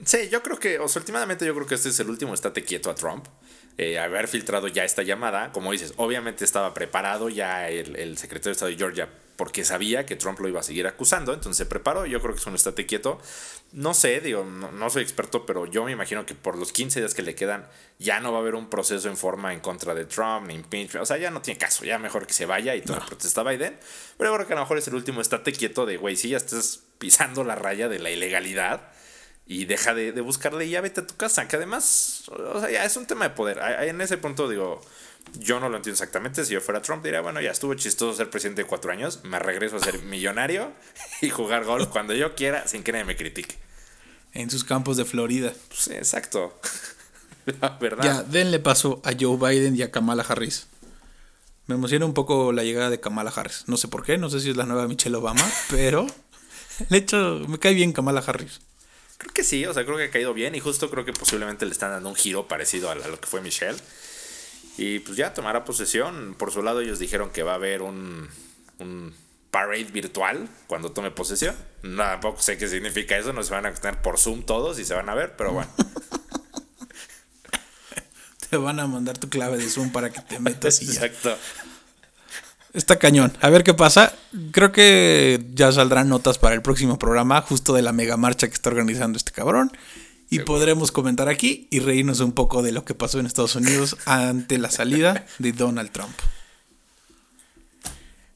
Sí, 0.04 0.28
yo 0.30 0.42
creo 0.42 0.58
que, 0.58 0.78
o 0.78 0.88
sea, 0.88 1.00
últimamente 1.00 1.46
yo 1.46 1.54
creo 1.54 1.66
que 1.66 1.76
este 1.76 1.88
es 1.88 2.00
el 2.00 2.10
último 2.10 2.34
estate 2.34 2.64
quieto 2.64 2.90
a 2.90 2.94
Trump. 2.94 3.26
Eh, 3.78 3.98
haber 3.98 4.28
filtrado 4.28 4.68
ya 4.68 4.84
esta 4.84 5.02
llamada, 5.02 5.52
como 5.52 5.72
dices, 5.72 5.94
obviamente 5.96 6.44
estaba 6.44 6.74
preparado 6.74 7.28
ya 7.30 7.68
el, 7.68 8.18
secretario 8.18 8.50
de 8.50 8.52
Estado 8.52 8.70
de 8.70 8.76
Georgia 8.76 9.08
porque 9.36 9.64
sabía 9.64 10.04
que 10.04 10.16
Trump 10.16 10.38
lo 10.40 10.48
iba 10.48 10.60
a 10.60 10.62
seguir 10.62 10.86
acusando, 10.86 11.32
entonces 11.32 11.56
se 11.56 11.64
preparó, 11.64 12.04
yo 12.04 12.20
creo 12.20 12.34
que 12.34 12.40
es 12.42 12.46
un 12.46 12.54
estate 12.54 12.84
quieto. 12.84 13.18
No 13.72 13.94
sé, 13.94 14.20
digo, 14.20 14.44
no, 14.44 14.90
soy 14.90 15.02
experto, 15.02 15.46
pero 15.46 15.64
yo 15.64 15.82
me 15.86 15.92
imagino 15.92 16.26
que 16.26 16.34
por 16.34 16.58
los 16.58 16.72
15 16.72 17.00
días 17.00 17.14
que 17.14 17.22
le 17.22 17.34
quedan 17.34 17.66
ya 17.98 18.20
no 18.20 18.32
va 18.32 18.38
a 18.38 18.40
haber 18.42 18.54
un 18.54 18.68
proceso 18.68 19.08
en 19.08 19.16
forma 19.16 19.54
en 19.54 19.60
contra 19.60 19.94
de 19.94 20.04
Trump, 20.04 20.48
ni 20.48 20.56
impeachment, 20.56 21.02
o 21.02 21.06
sea, 21.06 21.16
ya 21.16 21.30
no 21.30 21.40
tiene 21.40 21.56
caso, 21.56 21.86
ya 21.86 21.98
mejor 21.98 22.26
que 22.26 22.34
se 22.34 22.44
vaya 22.44 22.76
y 22.76 22.82
todo 22.82 22.98
no. 22.98 23.06
protesta 23.06 23.42
Biden, 23.42 23.78
pero 24.18 24.30
yo 24.30 24.36
creo 24.36 24.46
que 24.46 24.52
a 24.52 24.56
lo 24.56 24.62
mejor 24.62 24.76
es 24.76 24.88
el 24.88 24.94
último 24.94 25.22
estate 25.22 25.52
quieto 25.52 25.86
de, 25.86 25.96
güey, 25.96 26.16
si 26.16 26.28
ya 26.28 26.36
estás 26.36 26.82
pisando 26.98 27.42
la 27.42 27.54
raya 27.54 27.88
de 27.88 27.98
la 27.98 28.10
ilegalidad, 28.10 28.92
y 29.50 29.64
deja 29.64 29.94
de, 29.94 30.12
buscarle 30.20 30.64
y 30.64 30.70
ya 30.70 30.80
vete 30.80 31.00
a 31.00 31.06
tu 31.06 31.16
casa. 31.16 31.48
Que 31.48 31.56
además, 31.56 32.22
o 32.28 32.60
sea, 32.60 32.70
ya 32.70 32.84
es 32.84 32.96
un 32.96 33.06
tema 33.06 33.24
de 33.24 33.34
poder. 33.34 33.58
En 33.80 34.00
ese 34.00 34.16
punto 34.16 34.48
digo, 34.48 34.80
yo 35.40 35.58
no 35.58 35.68
lo 35.68 35.76
entiendo 35.76 35.94
exactamente. 35.94 36.44
Si 36.44 36.54
yo 36.54 36.60
fuera 36.60 36.80
Trump, 36.82 37.02
diría, 37.02 37.20
bueno, 37.20 37.40
ya 37.40 37.50
estuvo 37.50 37.74
chistoso 37.74 38.16
ser 38.16 38.30
presidente 38.30 38.62
de 38.62 38.68
cuatro 38.68 38.92
años, 38.92 39.24
me 39.24 39.40
regreso 39.40 39.74
a 39.74 39.80
ser 39.80 40.02
millonario 40.04 40.70
y 41.20 41.30
jugar 41.30 41.64
golf 41.64 41.88
cuando 41.88 42.14
yo 42.14 42.36
quiera 42.36 42.68
sin 42.68 42.84
que 42.84 42.92
nadie 42.92 43.04
me 43.04 43.16
critique. 43.16 43.58
En 44.34 44.50
sus 44.50 44.62
campos 44.62 44.96
de 44.96 45.04
Florida. 45.04 45.52
Pues, 45.66 45.88
exacto. 45.88 46.56
La 47.60 47.70
verdad. 47.70 48.04
Ya, 48.04 48.22
denle 48.22 48.60
paso 48.60 49.02
a 49.04 49.10
Joe 49.18 49.36
Biden 49.36 49.74
y 49.74 49.82
a 49.82 49.90
Kamala 49.90 50.22
Harris. 50.28 50.68
Me 51.66 51.74
emociona 51.74 52.06
un 52.06 52.14
poco 52.14 52.52
la 52.52 52.62
llegada 52.62 52.88
de 52.88 53.00
Kamala 53.00 53.32
Harris. 53.34 53.64
No 53.66 53.76
sé 53.76 53.88
por 53.88 54.04
qué, 54.04 54.16
no 54.16 54.30
sé 54.30 54.38
si 54.38 54.50
es 54.50 54.56
la 54.56 54.66
nueva 54.66 54.86
Michelle 54.86 55.16
Obama, 55.16 55.44
pero 55.70 56.06
de 56.88 56.98
hecho 56.98 57.40
me 57.48 57.58
cae 57.58 57.74
bien 57.74 57.92
Kamala 57.92 58.22
Harris. 58.24 58.60
Creo 59.20 59.34
que 59.34 59.44
sí, 59.44 59.66
o 59.66 59.74
sea, 59.74 59.84
creo 59.84 59.98
que 59.98 60.04
ha 60.04 60.10
caído 60.10 60.32
bien 60.32 60.54
y 60.54 60.60
justo 60.60 60.88
creo 60.88 61.04
que 61.04 61.12
posiblemente 61.12 61.66
le 61.66 61.72
están 61.72 61.90
dando 61.90 62.08
un 62.08 62.14
giro 62.14 62.48
parecido 62.48 62.90
a, 62.90 62.94
lo 62.94 63.20
que 63.20 63.26
fue 63.26 63.42
Michelle. 63.42 63.76
Y 64.78 65.00
pues 65.00 65.18
ya 65.18 65.34
tomará 65.34 65.62
posesión. 65.66 66.34
Por 66.38 66.50
su 66.52 66.62
lado 66.62 66.80
ellos 66.80 66.98
dijeron 66.98 67.28
que 67.28 67.42
va 67.42 67.52
a 67.52 67.56
haber 67.56 67.82
un, 67.82 68.30
un 68.78 69.14
parade 69.50 69.84
virtual 69.84 70.48
cuando 70.66 70.92
tome 70.92 71.10
posesión. 71.10 71.54
No, 71.82 72.02
tampoco 72.02 72.40
sé 72.40 72.56
qué 72.56 72.66
significa 72.66 73.18
eso, 73.18 73.34
no 73.34 73.42
se 73.42 73.50
van 73.50 73.66
a 73.66 73.74
tener 73.74 74.00
por 74.00 74.18
Zoom 74.18 74.42
todos 74.42 74.78
y 74.78 74.86
se 74.86 74.94
van 74.94 75.10
a 75.10 75.14
ver, 75.14 75.36
pero 75.36 75.52
bueno. 75.52 75.70
te 78.48 78.56
van 78.56 78.80
a 78.80 78.86
mandar 78.86 79.18
tu 79.18 79.28
clave 79.28 79.58
de 79.58 79.68
Zoom 79.68 79.92
para 79.92 80.08
que 80.08 80.22
te 80.22 80.40
metas 80.40 80.80
y 80.80 80.86
Exacto. 80.86 81.36
Está 82.72 82.98
cañón. 82.98 83.32
A 83.40 83.50
ver 83.50 83.64
qué 83.64 83.74
pasa. 83.74 84.14
Creo 84.52 84.72
que 84.72 85.44
ya 85.54 85.72
saldrán 85.72 86.08
notas 86.08 86.38
para 86.38 86.54
el 86.54 86.62
próximo 86.62 86.98
programa, 86.98 87.40
justo 87.42 87.72
de 87.72 87.82
la 87.82 87.92
mega 87.92 88.16
marcha 88.16 88.46
que 88.46 88.54
está 88.54 88.70
organizando 88.70 89.16
este 89.16 89.32
cabrón. 89.32 89.72
Y 90.32 90.40
podremos 90.40 90.92
comentar 90.92 91.28
aquí 91.28 91.66
y 91.70 91.80
reírnos 91.80 92.20
un 92.20 92.32
poco 92.32 92.62
de 92.62 92.70
lo 92.70 92.84
que 92.84 92.94
pasó 92.94 93.18
en 93.18 93.26
Estados 93.26 93.56
Unidos 93.56 93.96
ante 94.06 94.58
la 94.58 94.70
salida 94.70 95.26
de 95.38 95.52
Donald 95.52 95.90
Trump. 95.90 96.14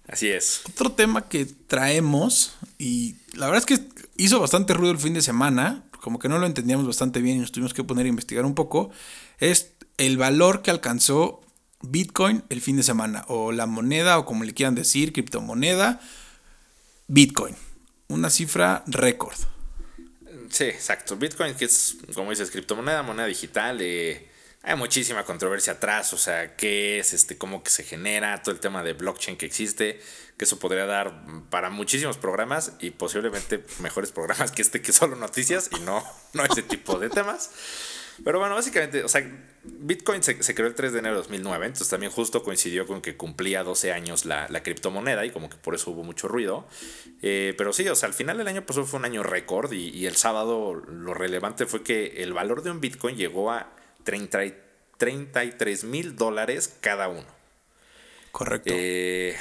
Así 0.09 0.29
es. 0.29 0.63
Otro 0.69 0.93
tema 0.93 1.29
que 1.29 1.47
traemos, 1.47 2.55
y 2.79 3.17
la 3.35 3.47
verdad 3.47 3.65
es 3.69 3.79
que 3.79 3.89
hizo 4.17 4.41
bastante 4.41 4.75
ruido 4.75 4.93
el 4.93 4.99
fin 4.99 5.15
de 5.15 5.23
semana, 5.23 5.85
como 6.01 6.19
que 6.19 6.29
no 6.29 6.39
lo 6.39 6.47
entendíamos 6.47 6.87
bastante 6.87 7.21
bien 7.21 7.37
y 7.37 7.41
nos 7.41 7.53
tuvimos 7.53 7.73
que 7.73 7.85
poner 7.85 8.07
a 8.07 8.09
investigar 8.09 8.45
un 8.45 8.55
poco, 8.55 8.91
es 9.39 9.71
el 9.97 10.19
valor 10.19 10.63
que 10.63 10.73
alcanzó 10.73 11.44
Bitcoin 11.91 12.45
el 12.49 12.61
fin 12.61 12.77
de 12.77 12.83
semana, 12.83 13.25
o 13.29 13.53
la 13.53 13.67
moneda, 13.67 14.19
o 14.19 14.25
como 14.25 14.45
le 14.45 14.55
quieran 14.55 14.75
decir, 14.75 15.13
criptomoneda, 15.13 16.01
Bitcoin. 17.09 17.57
Una 18.09 18.31
cifra 18.31 18.83
récord. 18.87 19.37
Sí, 20.51 20.65
exacto. 20.65 21.17
Bitcoin, 21.17 21.55
que 21.55 21.65
es, 21.65 21.97
como 22.15 22.31
dices, 22.31 22.51
criptomoneda, 22.51 23.03
moneda 23.03 23.27
digital, 23.27 23.79
eh, 23.81 24.29
hay 24.63 24.77
muchísima 24.77 25.25
controversia 25.25 25.75
atrás, 25.75 26.13
o 26.15 26.19
sea, 26.19 26.57
qué 26.57 26.99
es, 26.99 27.13
este, 27.13 27.37
cómo 27.37 27.63
que 27.63 27.71
se 27.71 27.85
genera, 27.85 28.43
todo 28.43 28.55
el 28.55 28.61
tema 28.61 28.83
de 28.83 28.95
blockchain 28.95 29.37
que 29.37 29.45
existe, 29.45 30.01
que 30.39 30.45
eso 30.45 30.59
podría 30.59 30.87
dar 30.87 31.23
para 31.51 31.69
muchísimos 31.69 32.17
programas 32.17 32.73
y 32.81 32.91
posiblemente 32.91 33.65
mejores 33.81 34.11
programas 34.11 34.53
que 34.53 34.63
este 34.63 34.81
que 34.81 34.93
solo 34.93 35.17
noticias 35.17 35.69
y 35.77 35.81
no, 35.81 36.03
no 36.33 36.45
ese 36.45 36.63
tipo 36.63 36.99
de 36.99 37.11
temas. 37.11 37.51
Pero 38.23 38.39
bueno, 38.39 38.55
básicamente, 38.55 39.03
o 39.03 39.09
sea, 39.09 39.27
Bitcoin 39.65 40.23
se, 40.23 40.37
creó 40.55 40.69
el 40.69 40.75
3 40.75 40.93
de 40.93 40.99
enero 40.99 41.15
de 41.15 41.23
2009, 41.23 41.67
entonces 41.67 41.89
también 41.89 42.13
justo 42.13 42.43
coincidió 42.43 42.87
con 42.87 43.01
que 43.01 43.17
cumplía 43.17 43.65
12 43.65 43.93
años 43.93 44.27
la, 44.27 44.47
criptomoneda 44.63 45.25
y 45.25 45.31
como 45.31 45.49
que 45.49 45.57
por 45.57 45.75
eso 45.75 45.91
hubo 45.91 46.05
mucho 46.05 46.29
ruido. 46.29 46.67
Eh, 47.23 47.55
pero 47.57 47.73
sí, 47.73 47.89
o 47.89 47.97
sea, 47.97 48.09
al 48.09 48.15
final 48.15 48.39
del 48.39 48.49
año 48.49 48.65
pasó 48.67 48.85
fue 48.85 48.99
un 48.99 49.07
año 49.07 49.23
récord 49.23 49.73
y, 49.73 49.89
y, 49.89 50.07
el 50.07 50.17
sábado 50.17 50.75
lo 50.75 51.15
relevante 51.15 51.67
fue 51.67 51.83
que 51.83 52.23
el 52.23 52.33
valor 52.33 52.63
de 52.63 52.71
un 52.71 52.81
Bitcoin 52.81 53.17
llegó 53.17 53.51
a 53.51 53.75
30, 54.05 54.39
33 54.99 55.85
mil 55.85 56.15
dólares 56.15 56.77
cada 56.81 57.09
uno. 57.09 57.27
Correcto. 58.31 58.73
Eh, 58.75 59.37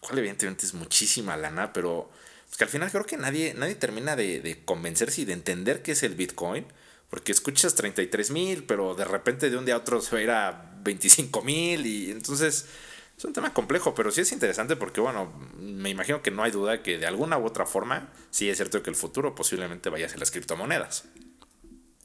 cual 0.00 0.18
evidentemente 0.18 0.66
es 0.66 0.74
muchísima 0.74 1.36
lana, 1.36 1.72
pero 1.72 2.10
pues, 2.46 2.56
que 2.56 2.64
al 2.64 2.70
final 2.70 2.90
creo 2.90 3.04
que 3.04 3.16
nadie, 3.16 3.54
nadie 3.54 3.74
termina 3.74 4.16
de, 4.16 4.40
de 4.40 4.64
convencerse 4.64 5.22
y 5.22 5.24
de 5.24 5.32
entender 5.32 5.82
qué 5.82 5.92
es 5.92 6.02
el 6.02 6.14
Bitcoin. 6.14 6.66
Porque 7.10 7.32
escuchas 7.32 7.74
33 7.74 8.30
mil, 8.30 8.64
pero 8.64 8.94
de 8.94 9.04
repente 9.04 9.50
de 9.50 9.56
un 9.56 9.64
día 9.64 9.74
a 9.74 9.78
otro 9.78 10.00
se 10.00 10.12
va 10.12 10.20
a 10.20 10.22
ir 10.22 10.30
a 10.30 10.72
25 10.82 11.42
mil 11.42 11.84
y 11.84 12.10
entonces 12.10 12.66
es 13.18 13.24
un 13.26 13.34
tema 13.34 13.52
complejo, 13.52 13.94
pero 13.94 14.10
sí 14.10 14.22
es 14.22 14.32
interesante 14.32 14.76
porque, 14.76 15.02
bueno, 15.02 15.30
me 15.58 15.90
imagino 15.90 16.22
que 16.22 16.30
no 16.30 16.42
hay 16.42 16.52
duda 16.52 16.82
que 16.82 16.96
de 16.96 17.06
alguna 17.06 17.36
u 17.36 17.44
otra 17.44 17.66
forma 17.66 18.08
sí 18.30 18.48
es 18.48 18.56
cierto 18.56 18.82
que 18.82 18.88
el 18.88 18.96
futuro 18.96 19.34
posiblemente 19.34 19.90
vaya 19.90 20.06
hacia 20.06 20.18
las 20.18 20.30
criptomonedas. 20.30 21.04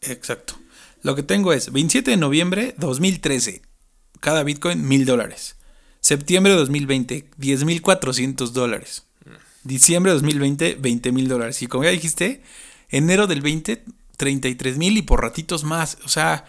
Exacto. 0.01 0.55
Lo 1.03 1.15
que 1.15 1.23
tengo 1.23 1.53
es 1.53 1.71
27 1.71 2.11
de 2.11 2.17
noviembre 2.17 2.75
2013, 2.79 3.61
cada 4.19 4.43
Bitcoin 4.43 4.87
mil 4.87 5.05
dólares. 5.05 5.55
Septiembre 6.01 6.51
de 6.51 6.59
2020, 6.59 7.31
10.400 7.39 8.49
dólares. 8.49 9.05
Diciembre 9.63 10.11
de 10.11 10.17
2020, 10.17 10.75
20 10.79 11.11
mil 11.11 11.27
dólares. 11.27 11.61
Y 11.61 11.67
como 11.67 11.83
ya 11.83 11.91
dijiste, 11.91 12.43
enero 12.89 13.25
del 13.25 13.41
20, 13.41 13.83
33 14.17 14.77
mil 14.77 14.97
y 14.97 15.01
por 15.01 15.21
ratitos 15.21 15.63
más. 15.63 15.97
O 16.05 16.09
sea, 16.09 16.45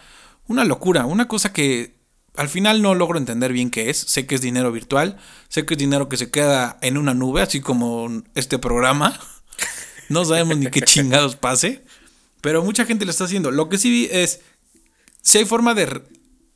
una 0.47 0.65
locura. 0.65 1.05
Una 1.05 1.27
cosa 1.27 1.53
que 1.53 1.95
al 2.35 2.49
final 2.49 2.81
no 2.81 2.95
logro 2.95 3.17
entender 3.17 3.53
bien 3.53 3.71
qué 3.71 3.89
es. 3.89 3.97
Sé 3.97 4.25
que 4.25 4.35
es 4.35 4.41
dinero 4.41 4.71
virtual. 4.71 5.17
Sé 5.49 5.65
que 5.65 5.73
es 5.73 5.77
dinero 5.77 6.09
que 6.09 6.17
se 6.17 6.31
queda 6.31 6.77
en 6.81 6.97
una 6.97 7.13
nube, 7.13 7.41
así 7.41 7.61
como 7.61 8.23
este 8.35 8.59
programa. 8.59 9.19
No 10.09 10.23
sabemos 10.23 10.55
ni 10.55 10.67
qué 10.67 10.81
chingados 10.83 11.35
pase. 11.35 11.83
Pero 12.39 12.63
mucha 12.63 12.85
gente 12.85 13.03
lo 13.03 13.11
está 13.11 13.25
haciendo. 13.25 13.51
Lo 13.51 13.67
que 13.67 13.77
sí 13.77 13.89
vi 13.89 14.07
es 14.09 14.39
si 15.21 15.39
hay 15.39 15.43
forma 15.43 15.73
de, 15.73 16.01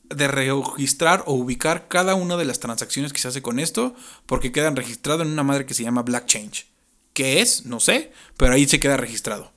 de 0.10 0.27
registrar 0.30 1.25
o 1.27 1.34
ubicar 1.34 1.89
cada 1.89 2.15
una 2.15 2.38
de 2.38 2.46
las 2.46 2.62
transacciones 2.62 3.12
que 3.12 3.20
se 3.20 3.27
hace 3.27 3.41
con 3.41 3.60
esto, 3.60 3.94
porque 4.25 4.53
quedan 4.53 4.77
registradas 4.77 5.27
en 5.27 5.34
una 5.34 5.44
madre 5.44 5.65
que 5.65 5.74
se 5.74 5.84
llama 5.84 6.03
Blockchain. 6.03 6.51
¿Qué 7.12 7.41
es? 7.41 7.65
No 7.65 7.82
sé, 7.82 8.13
pero 8.38 8.53
ahí 8.53 8.65
se 8.68 8.80
queda 8.80 8.96
registrado. 8.96 9.51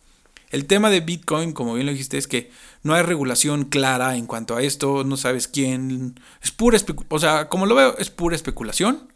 El 0.50 0.66
tema 0.66 0.90
de 0.90 1.00
Bitcoin, 1.00 1.52
como 1.52 1.74
bien 1.74 1.86
lo 1.86 1.92
dijiste, 1.92 2.18
es 2.18 2.28
que 2.28 2.50
no 2.82 2.94
hay 2.94 3.02
regulación 3.02 3.64
clara 3.64 4.16
en 4.16 4.26
cuanto 4.26 4.56
a 4.56 4.62
esto, 4.62 5.04
no 5.04 5.16
sabes 5.16 5.48
quién. 5.48 6.20
Es 6.42 6.52
pura 6.52 6.78
o 7.08 7.18
sea, 7.18 7.48
como 7.48 7.66
lo 7.66 7.74
veo, 7.74 7.96
es 7.98 8.10
pura 8.10 8.36
especulación. 8.36 9.12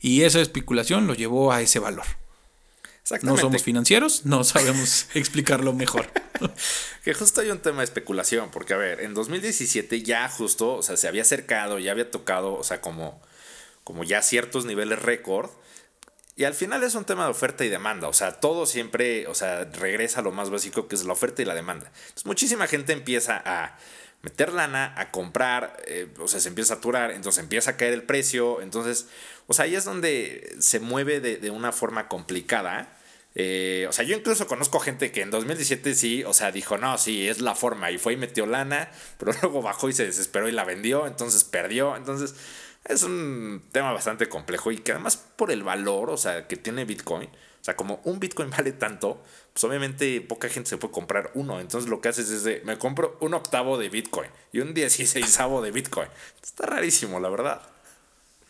Y 0.00 0.22
esa 0.22 0.40
especulación 0.40 1.06
lo 1.06 1.14
llevó 1.14 1.52
a 1.52 1.62
ese 1.62 1.78
valor. 1.78 2.04
No 3.22 3.36
somos 3.36 3.62
financieros, 3.62 4.24
no 4.24 4.44
sabemos 4.44 5.06
explicarlo 5.14 5.72
mejor. 5.72 6.10
que 7.04 7.14
justo 7.14 7.40
hay 7.40 7.50
un 7.50 7.58
tema 7.58 7.78
de 7.78 7.84
especulación, 7.84 8.50
porque 8.50 8.74
a 8.74 8.76
ver, 8.76 9.00
en 9.00 9.14
2017 9.14 10.02
ya 10.02 10.28
justo, 10.28 10.74
o 10.76 10.82
sea, 10.82 10.96
se 10.96 11.08
había 11.08 11.22
acercado, 11.22 11.78
ya 11.78 11.92
había 11.92 12.10
tocado, 12.10 12.54
o 12.54 12.64
sea, 12.64 12.80
como, 12.80 13.20
como 13.84 14.04
ya 14.04 14.22
ciertos 14.22 14.64
niveles 14.64 15.00
récord 15.00 15.50
y 16.42 16.44
al 16.44 16.54
final 16.54 16.82
es 16.82 16.96
un 16.96 17.04
tema 17.04 17.26
de 17.26 17.30
oferta 17.30 17.64
y 17.64 17.68
demanda, 17.68 18.08
o 18.08 18.12
sea, 18.12 18.32
todo 18.32 18.66
siempre, 18.66 19.28
o 19.28 19.34
sea, 19.34 19.62
regresa 19.62 20.18
a 20.18 20.22
lo 20.24 20.32
más 20.32 20.50
básico 20.50 20.88
que 20.88 20.96
es 20.96 21.04
la 21.04 21.12
oferta 21.12 21.40
y 21.40 21.44
la 21.44 21.54
demanda. 21.54 21.86
Entonces, 21.94 22.26
muchísima 22.26 22.66
gente 22.66 22.92
empieza 22.92 23.40
a 23.46 23.78
meter 24.22 24.52
lana, 24.52 24.92
a 24.96 25.12
comprar, 25.12 25.80
eh, 25.86 26.08
o 26.18 26.26
sea, 26.26 26.40
se 26.40 26.48
empieza 26.48 26.74
a 26.74 26.76
saturar, 26.78 27.12
entonces 27.12 27.44
empieza 27.44 27.70
a 27.70 27.76
caer 27.76 27.92
el 27.92 28.02
precio, 28.02 28.60
entonces, 28.60 29.06
o 29.46 29.52
sea, 29.52 29.66
ahí 29.66 29.76
es 29.76 29.84
donde 29.84 30.56
se 30.58 30.80
mueve 30.80 31.20
de, 31.20 31.48
una 31.52 31.70
forma 31.70 32.08
complicada. 32.08 32.98
Eh, 33.36 33.86
o 33.88 33.92
sea, 33.92 34.04
yo 34.04 34.16
incluso 34.16 34.48
conozco 34.48 34.80
gente 34.80 35.12
que 35.12 35.22
en 35.22 35.30
2017 35.30 35.94
sí, 35.94 36.24
o 36.24 36.34
sea, 36.34 36.50
dijo, 36.50 36.76
no, 36.76 36.98
sí, 36.98 37.28
es 37.28 37.40
la 37.40 37.54
forma, 37.54 37.92
y 37.92 37.98
fue 37.98 38.14
y 38.14 38.16
metió 38.16 38.46
lana, 38.46 38.90
pero 39.16 39.30
luego 39.42 39.62
bajó 39.62 39.88
y 39.88 39.92
se 39.92 40.06
desesperó 40.06 40.48
y 40.48 40.52
la 40.52 40.64
vendió, 40.64 41.06
entonces 41.06 41.44
perdió, 41.44 41.94
entonces 41.94 42.34
es 42.84 43.02
un 43.02 43.62
tema 43.70 43.92
bastante 43.92 44.28
complejo 44.28 44.72
y 44.72 44.78
que 44.78 44.92
además 44.92 45.16
por 45.36 45.50
el 45.50 45.62
valor, 45.62 46.10
o 46.10 46.16
sea, 46.16 46.48
que 46.48 46.56
tiene 46.56 46.84
Bitcoin, 46.84 47.28
o 47.28 47.64
sea, 47.64 47.76
como 47.76 48.00
un 48.04 48.18
Bitcoin 48.18 48.50
vale 48.56 48.72
tanto, 48.72 49.22
pues 49.52 49.62
obviamente 49.64 50.20
poca 50.20 50.48
gente 50.48 50.70
se 50.70 50.76
puede 50.78 50.92
comprar 50.92 51.30
uno. 51.34 51.60
Entonces 51.60 51.88
lo 51.88 52.00
que 52.00 52.08
haces 52.08 52.30
es 52.30 52.42
de, 52.44 52.60
me 52.64 52.78
compro 52.78 53.16
un 53.20 53.34
octavo 53.34 53.78
de 53.78 53.88
Bitcoin 53.88 54.30
y 54.52 54.60
un 54.60 54.74
dieciséisavo 54.74 55.62
de 55.62 55.70
Bitcoin. 55.70 56.08
Está 56.42 56.66
rarísimo, 56.66 57.20
la 57.20 57.28
verdad. 57.28 57.62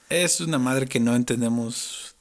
Es 0.09 0.41
una 0.41 0.59
madre 0.59 0.87
que 0.87 1.01
no 1.01 1.15
entendemos. 1.15 2.15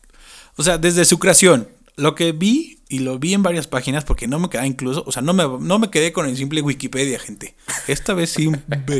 O 0.57 0.63
sea, 0.63 0.77
desde 0.77 1.05
su 1.05 1.19
creación, 1.19 1.69
lo 1.95 2.15
que 2.15 2.31
vi, 2.31 2.80
y 2.91 2.99
lo 2.99 3.17
vi 3.19 3.33
en 3.33 3.41
varias 3.41 3.67
páginas 3.67 4.03
porque 4.03 4.27
no 4.27 4.37
me 4.37 4.49
quedé 4.49 4.67
incluso, 4.67 5.05
o 5.07 5.13
sea, 5.13 5.21
no 5.21 5.31
me, 5.33 5.43
no 5.65 5.79
me 5.79 5.89
quedé 5.89 6.11
con 6.11 6.25
el 6.25 6.35
simple 6.35 6.61
Wikipedia, 6.61 7.19
gente. 7.19 7.55
Esta 7.87 8.13
vez 8.13 8.31
sí 8.31 8.51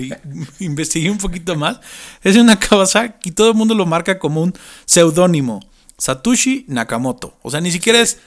investigué 0.60 1.12
un 1.12 1.18
poquito 1.18 1.58
más. 1.58 1.82
Es 2.24 2.38
una 2.38 2.58
cosa 2.58 3.18
y 3.26 3.32
todo 3.32 3.50
el 3.50 3.58
mundo 3.58 3.76
lo 3.76 3.86
marca 3.86 4.18
como 4.18 4.44
un 4.44 4.54
seudónimo. 4.86 5.60
Satoshi 5.98 6.64
Nakamoto. 6.70 7.38
O 7.42 7.52
sea, 7.52 7.60
ni 7.60 7.70
siquiera 7.70 8.00
es 8.00 8.20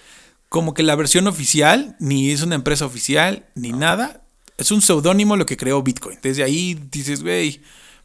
como 0.51 0.75
que 0.75 0.83
la 0.83 0.97
versión 0.97 1.27
oficial, 1.29 1.97
ni 1.99 2.31
es 2.31 2.43
una 2.43 2.57
empresa 2.57 2.85
oficial, 2.85 3.47
ni 3.55 3.73
nada. 3.73 4.23
Es 4.59 4.71
un 4.71 4.83
seudónimo 4.83 5.35
lo 5.35 5.47
que 5.47 5.57
creó 5.57 5.83
Bitcoin. 5.83 6.19
Desde 6.23 6.43
ahí 6.43 6.79
dices, 6.91 7.23
güey, 7.23 7.63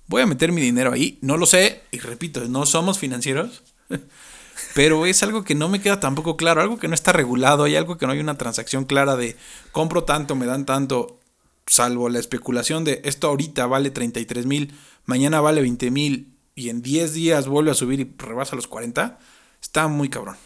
voy 0.08 0.22
a 0.22 0.28
meter 0.28 0.54
mi 0.54 0.62
dinero 0.62 0.94
ahí. 0.94 1.20
No 1.22 1.36
lo 1.36 1.46
sé, 1.46 1.82
y 1.92 2.00
repito, 2.00 2.46
no 2.46 2.66
somos 2.66 3.00
financieros. 3.00 3.64
pero 4.74 5.06
es 5.06 5.24
algo 5.24 5.44
que 5.44 5.56
no 5.56 5.70
me 5.70 5.82
queda 5.82 6.00
tampoco 6.00 6.38
claro, 6.38 6.62
algo 6.62 6.78
que 6.78 6.88
no 6.88 6.96
está 6.96 7.12
regulado, 7.12 7.64
hay 7.64 7.76
algo 7.76 7.98
que 7.98 8.06
no 8.06 8.14
hay 8.14 8.20
una 8.20 8.38
transacción 8.38 8.86
clara 8.86 9.16
de 9.16 9.36
compro 9.72 10.04
tanto, 10.04 10.36
me 10.36 10.46
dan 10.46 10.66
tanto, 10.66 11.20
salvo 11.68 12.10
la 12.10 12.20
especulación 12.20 12.84
de 12.84 13.02
esto 13.04 13.28
ahorita 13.28 13.68
vale 13.68 13.92
33 13.92 14.46
mil, 14.46 14.74
mañana 15.06 15.42
vale 15.42 15.62
20 15.62 15.92
mil 15.92 16.36
y 16.56 16.70
en 16.70 16.82
10 16.82 17.14
días 17.14 17.48
vuelve 17.48 17.72
a 17.72 17.76
subir 17.76 18.00
y 18.00 18.16
rebasa 18.18 18.56
los 18.56 18.68
40, 18.68 19.20
está 19.62 19.88
muy 19.88 20.10
cabrón. 20.10 20.38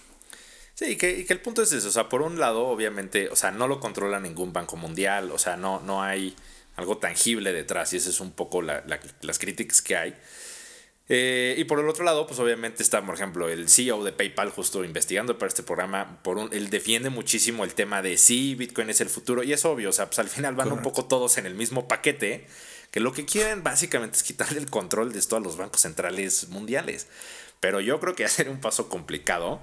Sí, 0.76 0.86
y 0.86 0.96
que, 0.96 1.26
el 1.28 1.42
punto 1.42 1.62
es 1.62 1.72
eso, 1.72 1.88
o 1.88 1.92
sea, 1.92 2.10
por 2.10 2.22
un 2.24 2.40
lado, 2.40 2.68
obviamente, 2.68 3.30
o 3.30 3.36
sea, 3.36 3.52
no 3.52 3.68
lo 3.68 3.80
controla 3.80 4.20
ningún 4.20 4.54
banco 4.54 4.76
mundial, 4.76 5.32
o 5.32 5.38
sea, 5.38 5.56
no, 5.56 5.80
no 5.82 6.02
hay 6.02 6.36
algo 6.76 6.98
tangible 6.98 7.54
detrás 7.54 7.94
y 7.94 7.98
ese 7.98 8.10
es 8.10 8.20
un 8.20 8.32
poco 8.32 8.62
las 8.62 9.40
críticas 9.40 9.82
que 9.82 9.96
hay. 9.96 10.16
Eh, 11.10 11.56
y 11.58 11.66
por 11.66 11.80
el 11.80 11.90
otro 11.90 12.06
lado, 12.06 12.26
pues 12.26 12.40
obviamente 12.40 12.82
está, 12.82 13.06
por 13.06 13.16
ejemplo, 13.16 13.50
el 13.50 13.70
CEO 13.70 14.04
de 14.04 14.14
PayPal 14.14 14.52
justo 14.52 14.84
investigando 14.86 15.38
para 15.38 15.50
este 15.50 15.64
programa. 15.64 16.24
Por 16.24 16.38
un, 16.38 16.54
él 16.54 16.70
defiende 16.70 17.10
muchísimo 17.10 17.64
el 17.64 17.74
tema 17.74 18.02
de 18.02 18.18
sí, 18.18 18.56
Bitcoin 18.56 18.90
es 18.90 19.02
el 19.02 19.10
futuro. 19.10 19.44
Y 19.44 19.54
es 19.54 19.66
obvio, 19.66 19.90
o 19.90 19.94
sea, 19.94 20.08
pues 20.08 20.20
al 20.20 20.30
final 20.30 20.56
van 20.56 20.72
un 20.72 20.82
poco 20.82 21.06
todos 21.06 21.38
en 21.38 21.46
el 21.46 21.56
mismo 21.56 21.88
paquete. 21.88 22.48
Que 22.92 23.00
lo 23.00 23.12
que 23.12 23.26
quieren 23.26 23.64
básicamente 23.64 24.18
es 24.18 24.24
quitarle 24.24 24.60
el 24.60 24.70
control 24.70 25.12
de 25.14 25.20
esto 25.20 25.36
a 25.36 25.40
los 25.40 25.58
bancos 25.58 25.82
centrales 25.82 26.50
mundiales. 26.50 27.08
Pero 27.60 27.82
yo 27.82 28.00
creo 28.00 28.16
que 28.16 28.24
hacer 28.26 28.50
un 28.50 28.62
paso 28.62 28.88
complicado. 28.88 29.62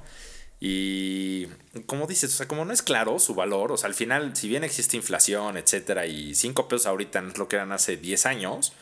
Y 0.63 1.47
como 1.87 2.07
dices, 2.07 2.35
o 2.35 2.37
sea, 2.37 2.49
como 2.49 2.67
no 2.67 2.73
es 2.75 2.83
claro 2.83 3.19
su 3.19 3.35
valor, 3.35 3.73
o 3.73 3.79
sea, 3.79 3.89
al 3.89 3.95
final, 3.95 4.37
si 4.37 4.47
bien 4.47 4.63
existe 4.63 4.99
inflación, 4.99 5.57
etcétera, 5.57 6.05
y 6.05 6.35
5 6.35 6.69
pesos 6.69 6.87
ahorita 6.87 7.23
no 7.23 7.31
es 7.31 7.39
lo 7.39 7.49
que 7.49 7.57
eran 7.57 7.73
hace 7.73 7.97
10 7.97 8.27
años, 8.27 8.75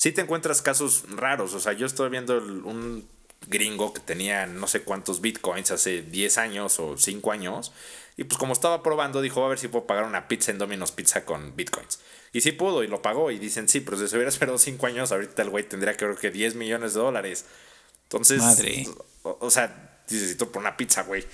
sí 0.00 0.12
te 0.12 0.22
encuentras 0.22 0.62
casos 0.62 1.04
raros. 1.10 1.52
O 1.52 1.60
sea, 1.60 1.74
yo 1.74 1.84
estoy 1.84 2.08
viendo 2.08 2.38
un 2.38 3.06
gringo 3.46 3.92
que 3.92 4.00
tenía 4.00 4.46
no 4.46 4.66
sé 4.66 4.80
cuántos 4.80 5.20
bitcoins 5.20 5.70
hace 5.72 6.00
10 6.00 6.38
años 6.38 6.80
o 6.80 6.96
5 6.96 7.32
años. 7.32 7.70
Y 8.16 8.24
pues 8.24 8.38
como 8.38 8.54
estaba 8.54 8.82
probando, 8.82 9.20
dijo, 9.20 9.44
a 9.44 9.48
ver 9.48 9.58
si 9.58 9.68
puedo 9.68 9.86
pagar 9.86 10.04
una 10.04 10.26
pizza 10.26 10.52
en 10.52 10.58
Domino's 10.58 10.92
Pizza 10.92 11.26
con 11.26 11.54
bitcoins. 11.54 12.00
Y 12.32 12.40
sí 12.40 12.52
pudo 12.52 12.82
y 12.82 12.86
lo 12.86 13.02
pagó. 13.02 13.30
Y 13.30 13.38
dicen, 13.38 13.68
sí, 13.68 13.80
pero 13.80 13.98
si 13.98 14.08
se 14.08 14.16
hubiera 14.16 14.30
esperado 14.30 14.56
5 14.56 14.86
años, 14.86 15.12
ahorita 15.12 15.42
el 15.42 15.50
güey 15.50 15.68
tendría 15.68 15.94
creo 15.94 16.16
que 16.16 16.30
10 16.30 16.54
millones 16.54 16.94
de 16.94 17.00
dólares. 17.00 17.44
Entonces, 18.04 18.40
Madre. 18.40 18.88
O, 19.22 19.50
sea, 19.50 20.02
necesito 20.08 20.50
por 20.50 20.62
una 20.62 20.78
pizza, 20.78 21.02
güey. 21.02 21.26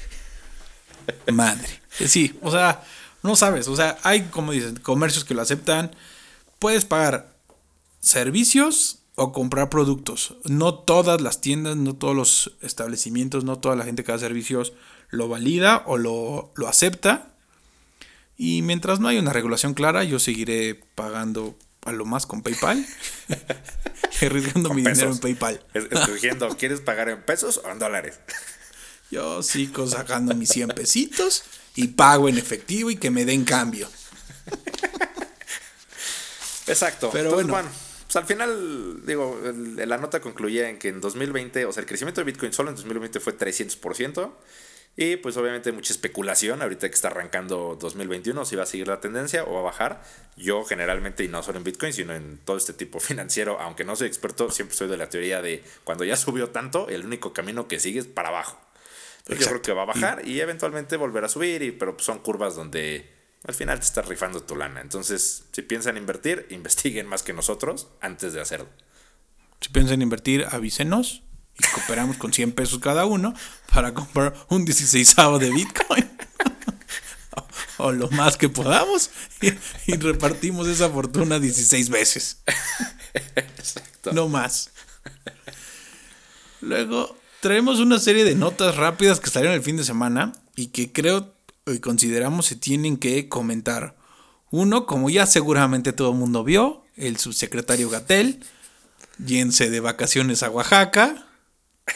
Madre. 1.33 1.69
Sí, 2.05 2.37
o 2.43 2.51
sea, 2.51 2.85
no 3.23 3.37
sabes. 3.37 3.69
O 3.69 3.77
sea, 3.77 3.97
hay, 4.03 4.23
como 4.23 4.51
dicen, 4.51 4.75
comercios 4.81 5.25
que 5.25 5.35
lo 5.35 5.43
aceptan. 5.43 5.95
Puedes 6.59 6.85
pagar 6.85 7.36
servicios 8.07 9.03
o 9.15 9.33
comprar 9.33 9.71
productos. 9.71 10.37
No 10.45 10.75
todas 10.75 11.21
las 11.21 11.41
tiendas, 11.41 11.77
no 11.77 11.95
todos 11.95 12.15
los 12.15 12.53
establecimientos, 12.63 13.45
no 13.45 13.59
toda 13.59 13.77
la 13.77 13.85
gente 13.85 14.05
que 14.05 14.13
da 14.13 14.19
servicios 14.19 14.73
lo 15.11 15.29
valida 15.29 15.83
o 15.87 15.97
lo, 15.97 16.53
lo 16.55 16.69
acepta. 16.69 17.35
Y 18.37 18.63
mientras 18.63 19.01
no 19.01 19.09
haya 19.09 19.21
una 19.21 19.33
regulación 19.33 19.75
clara, 19.75 20.05
yo 20.05 20.19
seguiré 20.19 20.75
pagando 20.95 21.57
a 21.85 21.93
lo 21.93 22.05
más 22.05 22.27
con 22.27 22.43
PayPal. 22.43 22.85
arriesgando 24.23 24.73
mi 24.73 24.83
dinero 24.83 25.11
en 25.11 25.19
PayPal. 25.19 25.61
Escogiendo, 25.75 26.49
¿quieres 26.57 26.81
pagar 26.81 27.09
en 27.09 27.23
pesos 27.23 27.61
o 27.65 27.71
en 27.71 27.79
dólares? 27.79 28.19
Yo 29.11 29.43
sigo 29.43 29.87
sacando 29.87 30.35
mis 30.35 30.49
100 30.51 30.71
pesitos 30.71 31.45
y 31.77 31.89
pago 31.89 32.29
en 32.29 32.39
efectivo 32.39 32.91
y 32.91 32.97
que 32.97 33.11
me 33.11 33.25
den 33.25 33.45
cambio. 33.45 33.89
Exacto. 36.67 37.11
Pero 37.13 37.33
bueno, 37.33 37.55
al 38.17 38.25
final, 38.25 39.05
digo, 39.07 39.41
la 39.77 39.99
nota 39.99 40.21
concluía 40.21 40.69
en 40.69 40.79
que 40.79 40.89
en 40.89 41.01
2020, 41.01 41.67
o 41.67 41.73
sea, 41.73 41.83
el 41.83 41.87
crecimiento 41.87 42.21
de 42.21 42.25
Bitcoin 42.25 42.53
solo 42.53 42.71
en 42.71 42.77
2020 42.77 43.21
fue 43.21 43.37
300%. 43.37 44.33
Y 44.99 45.17
pues 45.17 45.37
obviamente 45.37 45.73
mucha 45.73 45.93
especulación, 45.93 46.63
ahorita 46.63 46.89
que 46.89 46.95
está 46.95 47.09
arrancando 47.09 47.77
2021, 47.79 48.47
si 48.47 48.57
va 48.57 48.63
a 48.63 48.67
seguir 48.67 48.89
la 48.89 48.99
tendencia 48.99 49.45
o 49.45 49.53
va 49.53 49.61
a 49.61 49.63
bajar. 49.65 50.03
Yo 50.37 50.65
generalmente, 50.65 51.23
y 51.23 51.29
no 51.29 51.43
solo 51.43 51.59
en 51.59 51.65
Bitcoin, 51.65 51.93
sino 51.93 52.15
en 52.15 52.39
todo 52.39 52.57
este 52.57 52.73
tipo 52.73 52.99
financiero, 53.01 53.61
aunque 53.61 53.85
no 53.85 53.95
soy 53.95 54.09
experto, 54.09 54.51
siempre 54.51 54.75
soy 54.75 54.89
de 54.89 54.97
la 54.97 55.11
teoría 55.11 55.43
de 55.43 55.63
cuando 55.85 56.05
ya 56.05 56.17
subió 56.17 56.49
tanto, 56.49 56.89
el 56.89 57.05
único 57.05 57.35
camino 57.35 57.69
que 57.69 57.79
sigue 57.79 58.01
es 58.01 58.07
para 58.07 58.31
abajo. 58.31 58.59
yo 59.29 59.37
creo 59.37 59.61
que 59.61 59.73
va 59.73 59.83
a 59.83 59.87
bajar 59.87 60.27
y, 60.27 60.41
eventualmente 60.41 60.97
volver 60.97 61.25
a 61.25 61.29
subir, 61.29 61.63
y, 61.63 61.73
pero 61.73 61.97
son 61.99 62.21
curvas 62.21 62.57
donde 62.57 63.16
al 63.45 63.55
final 63.55 63.79
te 63.79 63.87
estás 63.87 64.07
rifando 64.07 64.43
tu 64.43 64.57
lana. 64.57 64.81
Entonces, 64.81 65.45
si 65.53 65.63
piensan 65.63 65.97
invertir, 65.97 66.47
investiguen 66.51 67.07
más 67.07 67.23
que 67.23 67.33
nosotros 67.33 67.89
antes 68.01 68.33
de 68.33 68.41
hacerlo. 68.41 68.69
Si 69.61 69.71
piensan 69.71 70.03
invertir, 70.03 70.47
avísenos 70.51 71.23
y 71.59 71.65
cooperamos 71.75 72.19
con 72.19 72.33
100 72.33 72.53
pesos 72.53 72.79
cada 72.79 73.07
uno 73.07 73.35
para 73.73 73.95
comprar 73.95 74.35
un 74.49 74.65
16 74.65 75.17
de 75.41 75.51
Bitcoin. 75.51 76.11
o 77.79 77.93
lo 77.93 78.11
más 78.11 78.37
que 78.37 78.49
podamos 78.49 79.11
y, 79.41 79.97
repartimos 79.97 80.67
esa 80.69 80.91
fortuna 80.91 81.39
16 81.39 81.89
veces. 81.89 82.43
Exacto. 83.37 84.13
No 84.13 84.29
más. 84.29 84.71
Luego 86.61 87.17
traemos 87.41 87.79
una 87.79 87.99
serie 87.99 88.25
de 88.25 88.35
notas 88.35 88.77
rápidas 88.77 89.21
que 89.21 89.31
salieron 89.31 89.55
el 89.55 89.63
fin 89.63 89.77
de 89.77 89.85
semana 89.85 90.33
y 90.55 90.69
que 90.69 90.93
creo 90.93 91.36
consideramos 91.81 92.47
se 92.47 92.57
tienen 92.57 92.97
que 92.97 93.29
comentar. 93.29 93.97
Uno, 94.51 94.87
como 94.87 95.11
ya 95.11 95.27
seguramente 95.27 95.93
todo 95.93 96.13
el 96.13 96.17
mundo 96.17 96.45
vio, 96.45 96.85
el 96.95 97.19
subsecretario 97.19 97.91
Gatel, 97.91 98.41
yénse 99.25 99.69
de 99.69 99.81
vacaciones 99.81 100.43
a 100.43 100.51
Oaxaca, 100.51 101.27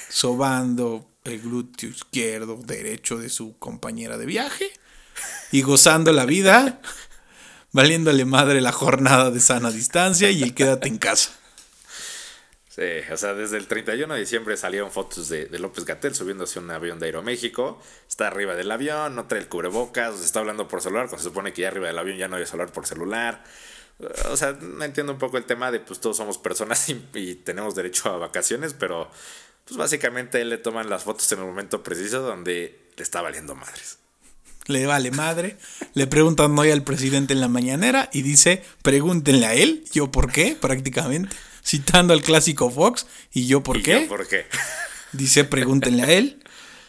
sobando 0.09 1.09
el 1.25 1.41
glúteo 1.41 1.91
izquierdo, 1.91 2.57
derecho 2.57 3.17
de 3.19 3.29
su 3.29 3.57
compañera 3.59 4.19
de 4.19 4.27
viaje 4.27 4.71
y 5.53 5.63
gozando 5.63 6.13
la 6.13 6.27
vida, 6.27 6.81
valiéndole 7.73 8.25
madre 8.25 8.61
la 8.61 8.73
jornada 8.73 9.31
de 9.31 9.41
sana 9.41 9.71
distancia 9.71 10.31
y 10.31 10.43
el 10.43 10.55
quédate 10.55 10.89
en 10.89 10.99
casa. 10.99 11.31
Sí, 12.71 12.83
o 13.13 13.17
sea, 13.17 13.35
desde 13.35 13.57
el 13.57 13.67
31 13.67 14.15
de 14.15 14.21
diciembre 14.21 14.57
salieron 14.57 14.93
fotos 14.93 15.29
de, 15.29 15.49
López 15.59 15.85
Gatel 15.85 16.15
subiéndose 16.15 16.61
a 16.61 16.63
un 16.63 16.71
avión 16.71 17.01
de 17.01 17.07
Aeroméxico. 17.07 17.83
Está 18.09 18.29
arriba 18.29 18.55
del 18.55 18.71
avión, 18.71 19.17
no 19.17 19.27
trae 19.27 19.41
el 19.41 19.49
cubrebocas, 19.49 20.21
está 20.25 20.39
hablando 20.39 20.69
por 20.69 20.81
celular, 20.81 21.09
cuando 21.09 21.19
se 21.19 21.31
supone 21.31 21.53
que 21.53 21.63
ya 21.63 21.69
arriba 21.69 21.89
del 21.89 21.99
avión 21.99 22.17
ya 22.17 22.29
no 22.29 22.37
hay 22.37 22.47
celular 22.47 22.73
por 22.73 22.87
celular. 22.87 23.43
O 24.31 24.37
sea, 24.37 24.53
no 24.53 24.85
entiendo 24.85 25.13
un 25.13 25.19
poco 25.19 25.37
el 25.37 25.47
tema 25.47 25.73
de 25.73 25.81
pues 25.81 25.99
todos 25.99 26.17
somos 26.17 26.39
personas 26.39 26.89
y 27.15 27.35
tenemos 27.35 27.75
derecho 27.75 28.09
a 28.09 28.19
vacaciones, 28.19 28.73
pero 28.73 29.11
pues 29.65 29.77
básicamente 29.77 30.41
él 30.41 30.49
le 30.49 30.59
toman 30.59 30.89
las 30.89 31.03
fotos 31.03 31.31
en 31.33 31.41
el 31.41 31.47
momento 31.47 31.83
preciso 31.83 32.21
donde 32.21 32.79
le 32.97 33.03
está 33.03 33.21
valiendo 33.21 33.57
madres. 33.57 33.99
Le 34.67 34.87
vale 34.87 35.11
madre. 35.11 35.57
Le 35.95 36.07
preguntan 36.07 36.57
hoy 36.57 36.71
al 36.71 36.85
presidente 36.85 37.33
en 37.33 37.41
la 37.41 37.49
mañanera 37.49 38.09
y 38.13 38.23
dice, 38.23 38.63
pregúntenle 38.83 39.47
a 39.47 39.55
él, 39.55 39.85
yo 39.93 40.13
por 40.13 40.31
qué, 40.31 40.57
prácticamente. 40.59 41.35
Citando 41.65 42.13
al 42.13 42.23
clásico 42.23 42.71
Fox, 42.71 43.07
y 43.33 43.47
yo 43.47 43.63
por 43.63 43.83
qué. 43.83 44.07
por 44.09 44.27
qué. 44.27 44.47
Dice, 45.13 45.45
pregúntenle 45.45 46.03
a 46.03 46.11
él. 46.11 46.41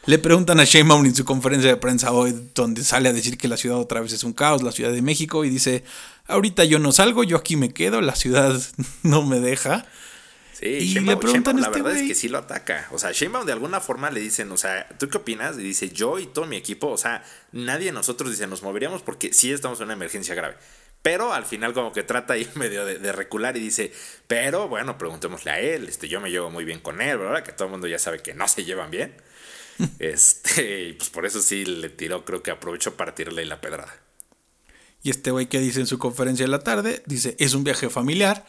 Le 0.06 0.18
preguntan 0.18 0.60
a 0.60 0.64
Sheinbaum 0.64 1.06
en 1.06 1.14
su 1.14 1.26
conferencia 1.26 1.70
de 1.70 1.78
prensa 1.78 2.12
hoy, 2.12 2.50
donde 2.56 2.84
sale 2.84 3.10
a 3.10 3.14
decir 3.14 3.38
que 3.38 3.48
la 3.48 3.56
ciudad 3.56 3.78
otra 3.78 4.02
vez 4.02 4.12
es 4.14 4.24
un 4.24 4.34
caos, 4.34 4.64
la 4.64 4.72
Ciudad 4.72 4.92
de 4.92 5.04
México, 5.04 5.46
y 5.46 5.50
dice, 5.50 5.84
ahorita 6.26 6.64
yo 6.66 6.80
no 6.80 6.92
salgo, 6.92 7.24
yo 7.24 7.38
aquí 7.38 7.56
me 7.56 7.72
quedo, 7.72 8.02
la 8.02 8.16
ciudad 8.16 8.60
no 9.04 9.24
me 9.24 9.40
deja. 9.40 9.86
Sí, 10.54 10.66
y 10.66 11.00
le 11.00 11.18
preguntan 11.18 11.60
la 11.60 11.68
este 11.68 11.82
verdad 11.82 11.98
es 12.00 12.08
que 12.08 12.16
sí 12.16 12.30
lo 12.30 12.40
ataca. 12.40 12.88
O 12.92 13.00
sea, 13.00 13.12
Sheinbaum 13.12 13.46
de 13.46 13.54
alguna 13.54 13.80
forma 13.80 14.10
le 14.12 14.20
dicen, 14.20 14.52
o 14.52 14.58
sea, 14.58 14.88
¿tú 15.00 15.08
qué 15.08 15.18
opinas? 15.18 15.58
Y 15.58 15.62
dice, 15.62 15.90
yo 15.90 16.20
y 16.20 16.28
todo 16.28 16.46
mi 16.46 16.56
equipo, 16.56 16.88
o 16.88 16.98
sea, 16.98 17.24
nadie 17.52 17.88
de 17.88 17.92
nosotros 17.92 18.32
dice, 18.32 18.48
nos 18.48 18.64
moveríamos 18.64 19.04
porque 19.04 19.34
sí 19.34 19.52
estamos 19.52 19.80
en 19.80 19.86
una 19.86 19.94
emergencia 19.94 20.36
grave. 20.36 20.56
Pero 21.02 21.34
al 21.34 21.46
final 21.46 21.74
como 21.74 21.92
que 21.92 22.04
trata 22.04 22.34
ahí 22.34 22.48
medio 22.56 22.86
de, 22.86 23.12
recular 23.12 23.58
y 23.58 23.60
dice, 23.60 23.92
pero 24.28 24.68
bueno, 24.68 24.98
preguntémosle 24.98 25.52
a 25.52 25.60
él, 25.60 25.88
este, 25.88 26.08
yo 26.08 26.22
me 26.22 26.30
llevo 26.30 26.50
muy 26.50 26.66
bien 26.66 26.80
con 26.80 27.02
él, 27.02 27.18
¿verdad? 27.18 27.44
Que 27.44 27.52
todo 27.52 27.66
el 27.66 27.72
mundo 27.72 27.88
ya 27.88 28.00
sabe 28.00 28.22
que 28.22 28.34
no 28.34 28.48
se 28.48 28.64
llevan 28.64 28.92
bien. 28.92 29.16
este, 30.00 30.90
y 30.90 30.94
pues 30.94 31.10
por 31.10 31.26
eso 31.26 31.42
sí 31.42 31.66
le 31.66 31.90
tiró, 31.90 32.26
creo 32.26 32.44
que 32.44 32.52
aprovechó 32.52 32.96
para 32.96 33.16
tirarle 33.16 33.46
la 33.46 33.62
pedrada. 33.62 33.96
Y 35.04 35.10
este 35.10 35.32
güey 35.32 35.48
que 35.48 35.60
dice 35.60 35.80
en 35.80 35.88
su 35.88 35.98
conferencia 35.98 36.46
de 36.46 36.52
la 36.52 36.60
tarde, 36.60 37.02
dice, 37.08 37.36
es 37.40 37.56
un 37.56 37.64
viaje 37.64 37.90
familiar, 37.90 38.46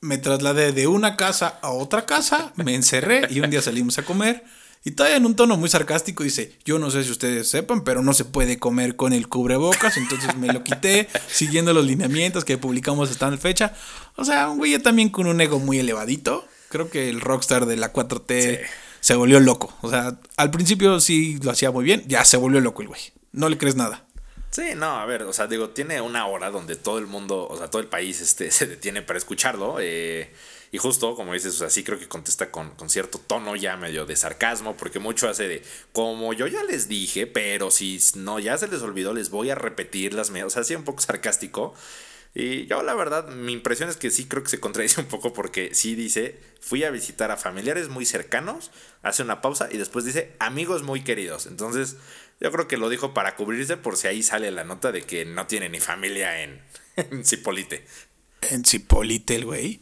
me 0.00 0.16
trasladé 0.16 0.72
de 0.72 0.86
una 0.86 1.16
casa 1.16 1.58
a 1.60 1.70
otra 1.70 2.06
casa, 2.06 2.52
me 2.56 2.74
encerré 2.74 3.26
y 3.28 3.40
un 3.40 3.50
día 3.50 3.60
salimos 3.60 3.98
a 3.98 4.04
comer. 4.04 4.44
Y 4.86 4.92
todavía 4.92 5.16
en 5.16 5.26
un 5.26 5.34
tono 5.34 5.56
muy 5.56 5.68
sarcástico 5.68 6.22
dice, 6.22 6.56
yo 6.64 6.78
no 6.78 6.92
sé 6.92 7.02
si 7.02 7.10
ustedes 7.10 7.48
sepan, 7.48 7.82
pero 7.82 8.02
no 8.02 8.14
se 8.14 8.24
puede 8.24 8.60
comer 8.60 8.94
con 8.94 9.12
el 9.12 9.26
cubrebocas, 9.26 9.96
entonces 9.96 10.36
me 10.36 10.52
lo 10.52 10.62
quité 10.62 11.08
siguiendo 11.26 11.74
los 11.74 11.84
lineamientos 11.84 12.44
que 12.44 12.56
publicamos 12.56 13.10
hasta 13.10 13.28
la 13.28 13.36
fecha. 13.36 13.74
O 14.14 14.24
sea, 14.24 14.48
un 14.48 14.58
güey 14.58 14.78
también 14.78 15.08
con 15.08 15.26
un 15.26 15.40
ego 15.40 15.58
muy 15.58 15.80
elevadito. 15.80 16.46
Creo 16.68 16.88
que 16.88 17.10
el 17.10 17.20
rockstar 17.20 17.66
de 17.66 17.76
la 17.76 17.92
4T 17.92 18.60
se 19.00 19.14
volvió 19.16 19.40
loco. 19.40 19.76
O 19.80 19.90
sea, 19.90 20.20
al 20.36 20.52
principio 20.52 21.00
sí 21.00 21.40
lo 21.42 21.50
hacía 21.50 21.72
muy 21.72 21.84
bien, 21.84 22.04
ya 22.06 22.24
se 22.24 22.36
volvió 22.36 22.60
loco 22.60 22.82
el 22.82 22.86
güey. 22.86 23.00
No 23.32 23.48
le 23.48 23.58
crees 23.58 23.74
nada. 23.74 24.04
Sí, 24.50 24.76
no, 24.76 25.00
a 25.00 25.04
ver, 25.04 25.24
o 25.24 25.32
sea, 25.32 25.48
digo, 25.48 25.70
tiene 25.70 26.00
una 26.00 26.28
hora 26.28 26.52
donde 26.52 26.76
todo 26.76 26.98
el 26.98 27.08
mundo, 27.08 27.48
o 27.50 27.58
sea, 27.58 27.68
todo 27.68 27.82
el 27.82 27.88
país 27.88 28.20
este, 28.20 28.50
se 28.52 28.68
detiene 28.68 29.02
para 29.02 29.18
escucharlo. 29.18 29.78
Eh, 29.80 30.30
y 30.72 30.78
justo, 30.78 31.14
como 31.14 31.32
dices, 31.32 31.54
o 31.54 31.58
sea, 31.58 31.70
sí 31.70 31.84
creo 31.84 31.98
que 31.98 32.08
contesta 32.08 32.50
con, 32.50 32.70
con, 32.70 32.90
cierto 32.90 33.18
tono 33.18 33.54
ya 33.56 33.76
medio 33.76 34.04
de 34.04 34.16
sarcasmo, 34.16 34.76
porque 34.76 34.98
mucho 34.98 35.28
hace 35.28 35.46
de, 35.46 35.62
como 35.92 36.32
yo 36.32 36.46
ya 36.46 36.64
les 36.64 36.88
dije, 36.88 37.26
pero 37.26 37.70
si 37.70 38.00
no, 38.16 38.38
ya 38.38 38.58
se 38.58 38.68
les 38.68 38.82
olvidó, 38.82 39.14
les 39.14 39.30
voy 39.30 39.50
a 39.50 39.54
repetir 39.54 40.12
las 40.12 40.30
O 40.30 40.50
sea, 40.50 40.64
sí, 40.64 40.74
un 40.74 40.84
poco 40.84 41.00
sarcástico. 41.02 41.74
Y 42.34 42.66
yo 42.66 42.82
la 42.82 42.94
verdad, 42.94 43.28
mi 43.28 43.54
impresión 43.54 43.88
es 43.88 43.96
que 43.96 44.10
sí 44.10 44.26
creo 44.26 44.42
que 44.42 44.50
se 44.50 44.60
contradice 44.60 45.00
un 45.02 45.06
poco 45.06 45.32
porque 45.32 45.74
sí 45.74 45.94
dice, 45.94 46.38
fui 46.60 46.84
a 46.84 46.90
visitar 46.90 47.30
a 47.30 47.36
familiares 47.36 47.88
muy 47.88 48.04
cercanos, 48.04 48.70
hace 49.02 49.22
una 49.22 49.40
pausa 49.40 49.68
y 49.72 49.78
después 49.78 50.04
dice, 50.04 50.34
amigos 50.38 50.82
muy 50.82 51.02
queridos. 51.02 51.46
Entonces, 51.46 51.96
yo 52.40 52.52
creo 52.52 52.68
que 52.68 52.76
lo 52.76 52.88
dijo 52.88 53.14
para 53.14 53.36
cubrirse 53.36 53.76
por 53.76 53.96
si 53.96 54.08
ahí 54.08 54.22
sale 54.22 54.50
la 54.50 54.64
nota 54.64 54.92
de 54.92 55.02
que 55.02 55.24
no 55.24 55.46
tiene 55.46 55.68
ni 55.68 55.80
familia 55.80 56.42
en, 56.42 56.60
en 56.96 57.24
Cipolite. 57.24 57.86
En 58.42 58.64
Cipolite, 58.64 59.36
el 59.36 59.44
güey. 59.46 59.80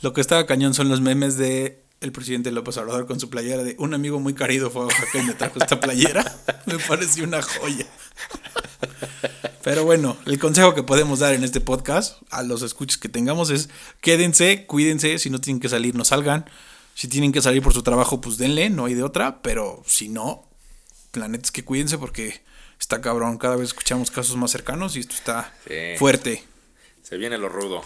Lo 0.00 0.12
que 0.12 0.20
estaba 0.20 0.46
cañón 0.46 0.74
son 0.74 0.88
los 0.88 1.00
memes 1.00 1.36
de 1.36 1.82
el 2.00 2.12
presidente 2.12 2.52
López 2.52 2.76
Obrador 2.76 3.06
con 3.06 3.18
su 3.18 3.28
playera 3.28 3.64
de 3.64 3.74
un 3.78 3.92
amigo 3.92 4.20
muy 4.20 4.34
querido 4.34 4.70
fue 4.70 4.82
a 4.82 4.84
Oaxaca 4.86 5.18
y 5.18 5.22
me 5.24 5.34
trajo 5.34 5.58
esta 5.58 5.80
playera. 5.80 6.36
me 6.66 6.78
pareció 6.78 7.24
una 7.24 7.42
joya. 7.42 7.86
Pero 9.64 9.84
bueno, 9.84 10.16
el 10.26 10.38
consejo 10.38 10.74
que 10.74 10.84
podemos 10.84 11.18
dar 11.18 11.34
en 11.34 11.42
este 11.42 11.60
podcast 11.60 12.22
a 12.30 12.44
los 12.44 12.62
escuches 12.62 12.98
que 12.98 13.08
tengamos 13.08 13.50
es 13.50 13.68
quédense, 14.00 14.66
cuídense, 14.66 15.18
si 15.18 15.30
no 15.30 15.40
tienen 15.40 15.60
que 15.60 15.68
salir, 15.68 15.96
no 15.96 16.04
salgan. 16.04 16.48
Si 16.94 17.08
tienen 17.08 17.32
que 17.32 17.42
salir 17.42 17.62
por 17.62 17.74
su 17.74 17.82
trabajo, 17.82 18.20
pues 18.20 18.38
denle, 18.38 18.70
no 18.70 18.86
hay 18.86 18.94
de 18.94 19.02
otra, 19.02 19.42
pero 19.42 19.82
si 19.86 20.08
no, 20.08 20.48
la 21.12 21.28
neta 21.28 21.44
es 21.44 21.52
que 21.52 21.64
cuídense 21.64 21.98
porque 21.98 22.42
está 22.78 23.00
cabrón. 23.00 23.38
Cada 23.38 23.56
vez 23.56 23.68
escuchamos 23.68 24.10
casos 24.10 24.36
más 24.36 24.52
cercanos 24.52 24.96
y 24.96 25.00
esto 25.00 25.14
está 25.14 25.52
fuerte. 25.98 26.44
Se 27.02 27.16
viene 27.16 27.38
lo 27.38 27.48
rudo. 27.48 27.82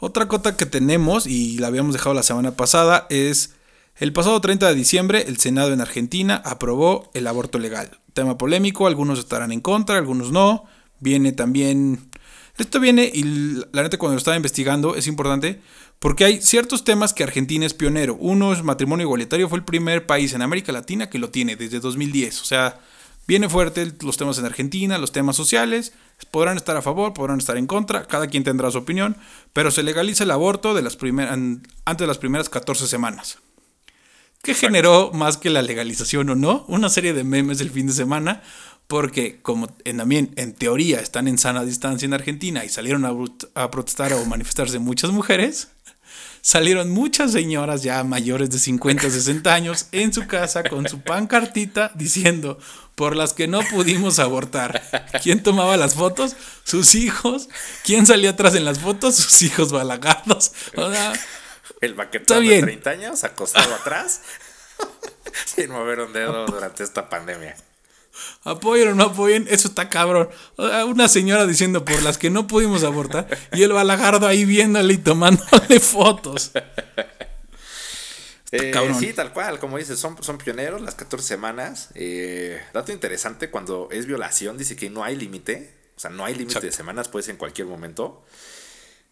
Otra 0.00 0.28
cota 0.28 0.56
que 0.56 0.66
tenemos, 0.66 1.26
y 1.26 1.58
la 1.58 1.66
habíamos 1.66 1.92
dejado 1.92 2.14
la 2.14 2.22
semana 2.22 2.52
pasada, 2.52 3.06
es 3.10 3.54
el 3.96 4.12
pasado 4.12 4.40
30 4.40 4.68
de 4.68 4.74
diciembre 4.76 5.24
el 5.26 5.38
Senado 5.38 5.72
en 5.72 5.80
Argentina 5.80 6.40
aprobó 6.44 7.10
el 7.14 7.26
aborto 7.26 7.58
legal. 7.58 7.98
Tema 8.14 8.38
polémico, 8.38 8.86
algunos 8.86 9.18
estarán 9.18 9.50
en 9.50 9.60
contra, 9.60 9.98
algunos 9.98 10.30
no. 10.30 10.64
Viene 11.00 11.32
también... 11.32 12.08
Esto 12.56 12.78
viene, 12.78 13.10
y 13.12 13.22
la 13.72 13.82
neta 13.82 13.98
cuando 13.98 14.14
lo 14.14 14.18
estaba 14.18 14.36
investigando 14.36 14.94
es 14.94 15.06
importante, 15.06 15.60
porque 15.98 16.24
hay 16.24 16.40
ciertos 16.42 16.84
temas 16.84 17.12
que 17.12 17.24
Argentina 17.24 17.66
es 17.66 17.74
pionero. 17.74 18.16
Uno 18.20 18.52
es 18.52 18.62
matrimonio 18.62 19.04
igualitario, 19.04 19.48
fue 19.48 19.58
el 19.58 19.64
primer 19.64 20.06
país 20.06 20.32
en 20.32 20.42
América 20.42 20.70
Latina 20.70 21.10
que 21.10 21.18
lo 21.18 21.30
tiene 21.30 21.56
desde 21.56 21.80
2010. 21.80 22.40
O 22.40 22.44
sea, 22.44 22.80
viene 23.26 23.48
fuerte 23.48 23.92
los 24.02 24.16
temas 24.16 24.38
en 24.38 24.44
Argentina, 24.44 24.98
los 24.98 25.12
temas 25.12 25.36
sociales. 25.36 25.92
Podrán 26.30 26.56
estar 26.56 26.76
a 26.76 26.82
favor, 26.82 27.14
podrán 27.14 27.38
estar 27.38 27.56
en 27.56 27.66
contra, 27.66 28.06
cada 28.06 28.26
quien 28.26 28.44
tendrá 28.44 28.70
su 28.70 28.78
opinión, 28.78 29.16
pero 29.52 29.70
se 29.70 29.82
legaliza 29.82 30.24
el 30.24 30.30
aborto 30.30 30.74
de 30.74 30.82
las 30.82 30.96
primeras, 30.96 31.32
antes 31.32 31.64
de 31.98 32.06
las 32.06 32.18
primeras 32.18 32.48
14 32.48 32.86
semanas. 32.86 33.38
¿Qué 34.42 34.54
generó 34.54 35.10
más 35.12 35.36
que 35.36 35.50
la 35.50 35.62
legalización 35.62 36.30
o 36.30 36.34
no? 36.34 36.64
Una 36.68 36.88
serie 36.88 37.12
de 37.12 37.24
memes 37.24 37.60
el 37.60 37.70
fin 37.70 37.86
de 37.86 37.92
semana, 37.92 38.42
porque 38.86 39.40
como 39.42 39.68
en, 39.84 39.98
también 39.98 40.32
en 40.36 40.54
teoría 40.54 41.00
están 41.00 41.28
en 41.28 41.38
sana 41.38 41.64
distancia 41.64 42.06
en 42.06 42.14
Argentina 42.14 42.64
y 42.64 42.68
salieron 42.68 43.04
a, 43.04 43.12
a 43.54 43.70
protestar 43.70 44.12
o 44.12 44.24
manifestarse 44.24 44.78
muchas 44.78 45.10
mujeres, 45.10 45.72
salieron 46.48 46.88
muchas 46.88 47.32
señoras 47.32 47.82
ya 47.82 48.02
mayores 48.04 48.48
de 48.48 48.58
50 48.58 49.06
o 49.06 49.10
60 49.10 49.52
años 49.52 49.88
en 49.92 50.14
su 50.14 50.26
casa 50.26 50.62
con 50.62 50.88
su 50.88 51.02
pancartita 51.02 51.92
diciendo, 51.94 52.58
por 52.94 53.14
las 53.14 53.34
que 53.34 53.46
no 53.46 53.60
pudimos 53.60 54.18
abortar. 54.18 54.82
¿Quién 55.22 55.42
tomaba 55.42 55.76
las 55.76 55.94
fotos? 55.94 56.36
Sus 56.64 56.94
hijos. 56.94 57.50
¿Quién 57.84 58.06
salía 58.06 58.30
atrás 58.30 58.54
en 58.54 58.64
las 58.64 58.78
fotos? 58.78 59.16
Sus 59.16 59.42
hijos 59.42 59.72
balagardos. 59.72 60.52
el 61.82 61.92
baquetón 61.92 62.46
de 62.46 62.62
30 62.62 62.90
años 62.90 63.24
acostado 63.24 63.74
atrás 63.74 64.22
sin 65.54 65.70
mover 65.70 66.00
un 66.00 66.14
dedo 66.14 66.46
durante 66.46 66.82
esta 66.82 67.10
pandemia. 67.10 67.56
Apoyen 68.44 68.88
o 68.88 68.94
no 68.94 69.04
apoyen, 69.04 69.46
eso 69.48 69.68
está 69.68 69.88
cabrón. 69.88 70.28
Una 70.56 71.08
señora 71.08 71.46
diciendo 71.46 71.84
por 71.84 72.02
las 72.02 72.18
que 72.18 72.30
no 72.30 72.46
pudimos 72.46 72.84
abortar 72.84 73.26
y 73.52 73.62
el 73.62 73.72
balagardo 73.72 74.26
ahí 74.26 74.44
viéndole 74.44 74.94
y 74.94 74.98
tomándole 74.98 75.80
fotos. 75.80 76.52
Eh, 78.50 78.72
sí, 78.98 79.12
tal 79.12 79.32
cual, 79.32 79.58
como 79.58 79.76
dices, 79.76 79.98
son, 79.98 80.22
son 80.22 80.38
pioneros 80.38 80.80
las 80.80 80.94
14 80.94 81.26
semanas. 81.26 81.90
Eh, 81.94 82.60
dato 82.72 82.92
interesante, 82.92 83.50
cuando 83.50 83.88
es 83.90 84.06
violación, 84.06 84.56
dice 84.56 84.76
que 84.76 84.88
no 84.88 85.04
hay 85.04 85.16
límite. 85.16 85.74
O 85.96 86.00
sea, 86.00 86.10
no 86.10 86.24
hay 86.24 86.34
límite 86.34 86.60
de 86.60 86.72
semanas, 86.72 87.08
puede 87.08 87.24
ser 87.24 87.32
en 87.32 87.38
cualquier 87.38 87.66
momento. 87.66 88.24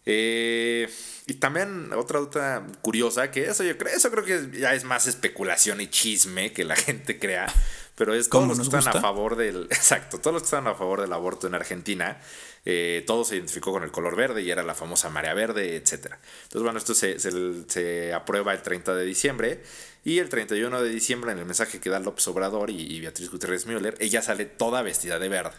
Eh, 0.09 0.88
y 1.27 1.35
también 1.35 1.92
otra 1.92 2.21
otra 2.21 2.64
curiosa, 2.81 3.33
que 3.33 3.47
eso 3.47 3.64
yo 3.64 3.77
creo, 3.77 3.92
eso 3.92 4.09
creo 4.12 4.25
que 4.25 4.57
ya 4.57 4.73
es 4.73 4.85
más 4.85 5.09
especulación 5.09 5.81
y 5.81 5.88
chisme 5.88 6.53
que 6.53 6.64
la 6.64 6.77
gente 6.77 7.19
crea, 7.19 7.53
pero 7.96 8.14
es 8.14 8.28
todos 8.28 8.46
los 8.46 8.68
que 8.68 8.76
están 8.76 8.96
a 8.96 9.00
favor 9.00 9.37
del, 9.37 9.64
exacto, 9.70 10.18
todos 10.18 10.35
los 10.35 10.42
que 10.42 10.46
están 10.46 10.66
a 10.66 10.74
favor 10.74 11.00
del 11.00 11.12
aborto 11.12 11.46
en 11.46 11.54
Argentina, 11.54 12.20
eh, 12.64 13.02
todo 13.06 13.24
se 13.24 13.37
identificó 13.37 13.72
con 13.72 13.82
el 13.82 13.90
color 13.90 14.16
verde 14.16 14.42
y 14.42 14.50
era 14.50 14.62
la 14.62 14.74
famosa 14.74 15.09
marea 15.09 15.32
verde, 15.35 15.76
etc. 15.76 15.92
Entonces, 16.44 16.62
bueno, 16.62 16.78
esto 16.78 16.94
se, 16.94 17.18
se, 17.18 18.12
aprueba 18.12 18.52
el 18.52 18.62
30 18.62 18.94
de 18.94 19.04
diciembre 19.04 19.62
y 20.04 20.18
el 20.18 20.28
31 20.28 20.82
de 20.82 20.90
diciembre 20.90 21.32
en 21.32 21.38
el 21.38 21.46
mensaje 21.46 21.80
que 21.80 21.88
da 21.88 21.98
López 21.98 22.28
Obrador 22.28 22.70
y, 22.70 22.80
y 22.80 23.00
Beatriz 23.00 23.30
Gutiérrez 23.30 23.66
Müller, 23.66 23.96
ella 23.98 24.20
sale 24.20 24.44
toda 24.44 24.82
vestida 24.82 25.18
de 25.18 25.28
verde. 25.28 25.56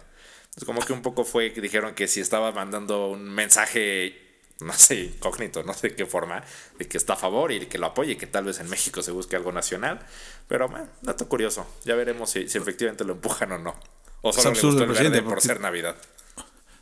Entonces, 0.50 0.66
como 0.66 0.82
que 0.82 0.94
un 0.94 1.02
poco 1.02 1.26
fue 1.26 1.54
que 1.54 1.62
dijeron 1.62 1.96
que 1.96 2.08
si 2.08 2.22
estaba 2.22 2.52
mandando 2.52 3.10
un 3.10 3.24
mensaje 3.30 4.27
no 4.60 4.74
sé, 4.74 5.02
incógnito, 5.16 5.64
no 5.64 5.74
sé 5.74 5.94
qué 5.94 6.06
forma, 6.06 6.44
de 6.80 6.88
que 6.88 6.98
está 6.98 7.14
a 7.14 7.18
favor 7.18 7.52
y 7.52 7.68
que 7.68 7.78
lo 7.78 7.88
apoye, 7.88 8.18
que 8.18 8.28
tal 8.28 8.46
vez 8.46 8.60
en 8.60 8.70
México 8.70 9.02
se 9.04 9.12
busque 9.12 9.36
algo 9.36 9.52
nacional. 9.52 10.00
Pero, 10.48 10.68
bueno, 10.68 10.88
dato 11.02 11.28
curioso. 11.28 11.66
Ya 11.86 11.96
veremos 11.96 12.32
si, 12.32 12.40
efectivamente 12.40 13.04
lo 13.04 13.14
empujan 13.14 13.52
o 13.52 13.58
no. 13.58 13.76
O 14.22 14.34
solo 14.34 14.52
le 14.56 14.62
gustó 14.62 14.84
el 14.84 14.92
verde 14.92 15.22
por 15.22 15.42
ser 15.42 15.60
Navidad. 15.60 15.96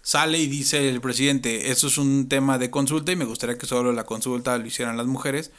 Sale 0.01 0.37
y 0.37 0.47
dice 0.47 0.87
el 0.87 1.01
presidente, 1.01 1.71
eso 1.71 1.87
es 1.87 1.97
un 1.97 2.29
tema 2.29 2.57
de 2.57 2.69
consulta 2.69 3.11
y 3.11 3.15
me 3.15 3.25
gustaría 3.25 3.57
que 3.57 3.65
solo 3.65 3.91
la 3.91 4.05
consulta 4.05 4.57
lo 4.57 4.65
hicieran 4.65 4.97
las 4.97 5.07
mujeres. 5.07 5.51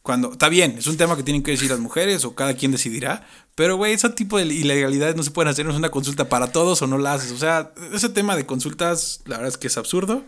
Cuando, 0.00 0.32
está 0.32 0.48
bien, 0.48 0.76
es 0.78 0.88
un 0.88 0.96
tema 0.96 1.16
que 1.16 1.22
tienen 1.22 1.44
que 1.44 1.52
decir 1.52 1.70
las 1.70 1.78
mujeres 1.78 2.24
o 2.24 2.34
cada 2.34 2.54
quien 2.54 2.72
decidirá, 2.72 3.24
pero 3.54 3.76
güey, 3.76 3.92
ese 3.92 4.08
tipo 4.08 4.36
de 4.36 4.46
ilegalidades 4.46 5.14
no 5.14 5.22
se 5.22 5.30
pueden 5.30 5.50
hacer, 5.50 5.64
no 5.64 5.70
es 5.70 5.78
una 5.78 5.90
consulta 5.90 6.28
para 6.28 6.50
todos 6.50 6.82
o 6.82 6.88
no 6.88 6.98
la 6.98 7.12
haces. 7.14 7.30
O 7.30 7.38
sea, 7.38 7.72
ese 7.92 8.08
tema 8.08 8.34
de 8.34 8.44
consultas, 8.44 9.20
la 9.26 9.36
verdad 9.36 9.50
es 9.50 9.58
que 9.58 9.68
es 9.68 9.76
absurdo. 9.76 10.24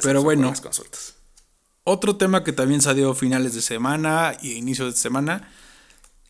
Pero 0.00 0.22
bueno, 0.22 0.52
otro 1.84 2.16
tema 2.16 2.44
que 2.44 2.52
también 2.52 2.80
salió 2.80 3.14
finales 3.14 3.54
de 3.54 3.62
semana 3.62 4.36
y 4.40 4.52
inicio 4.52 4.86
de 4.86 4.92
semana, 4.92 5.50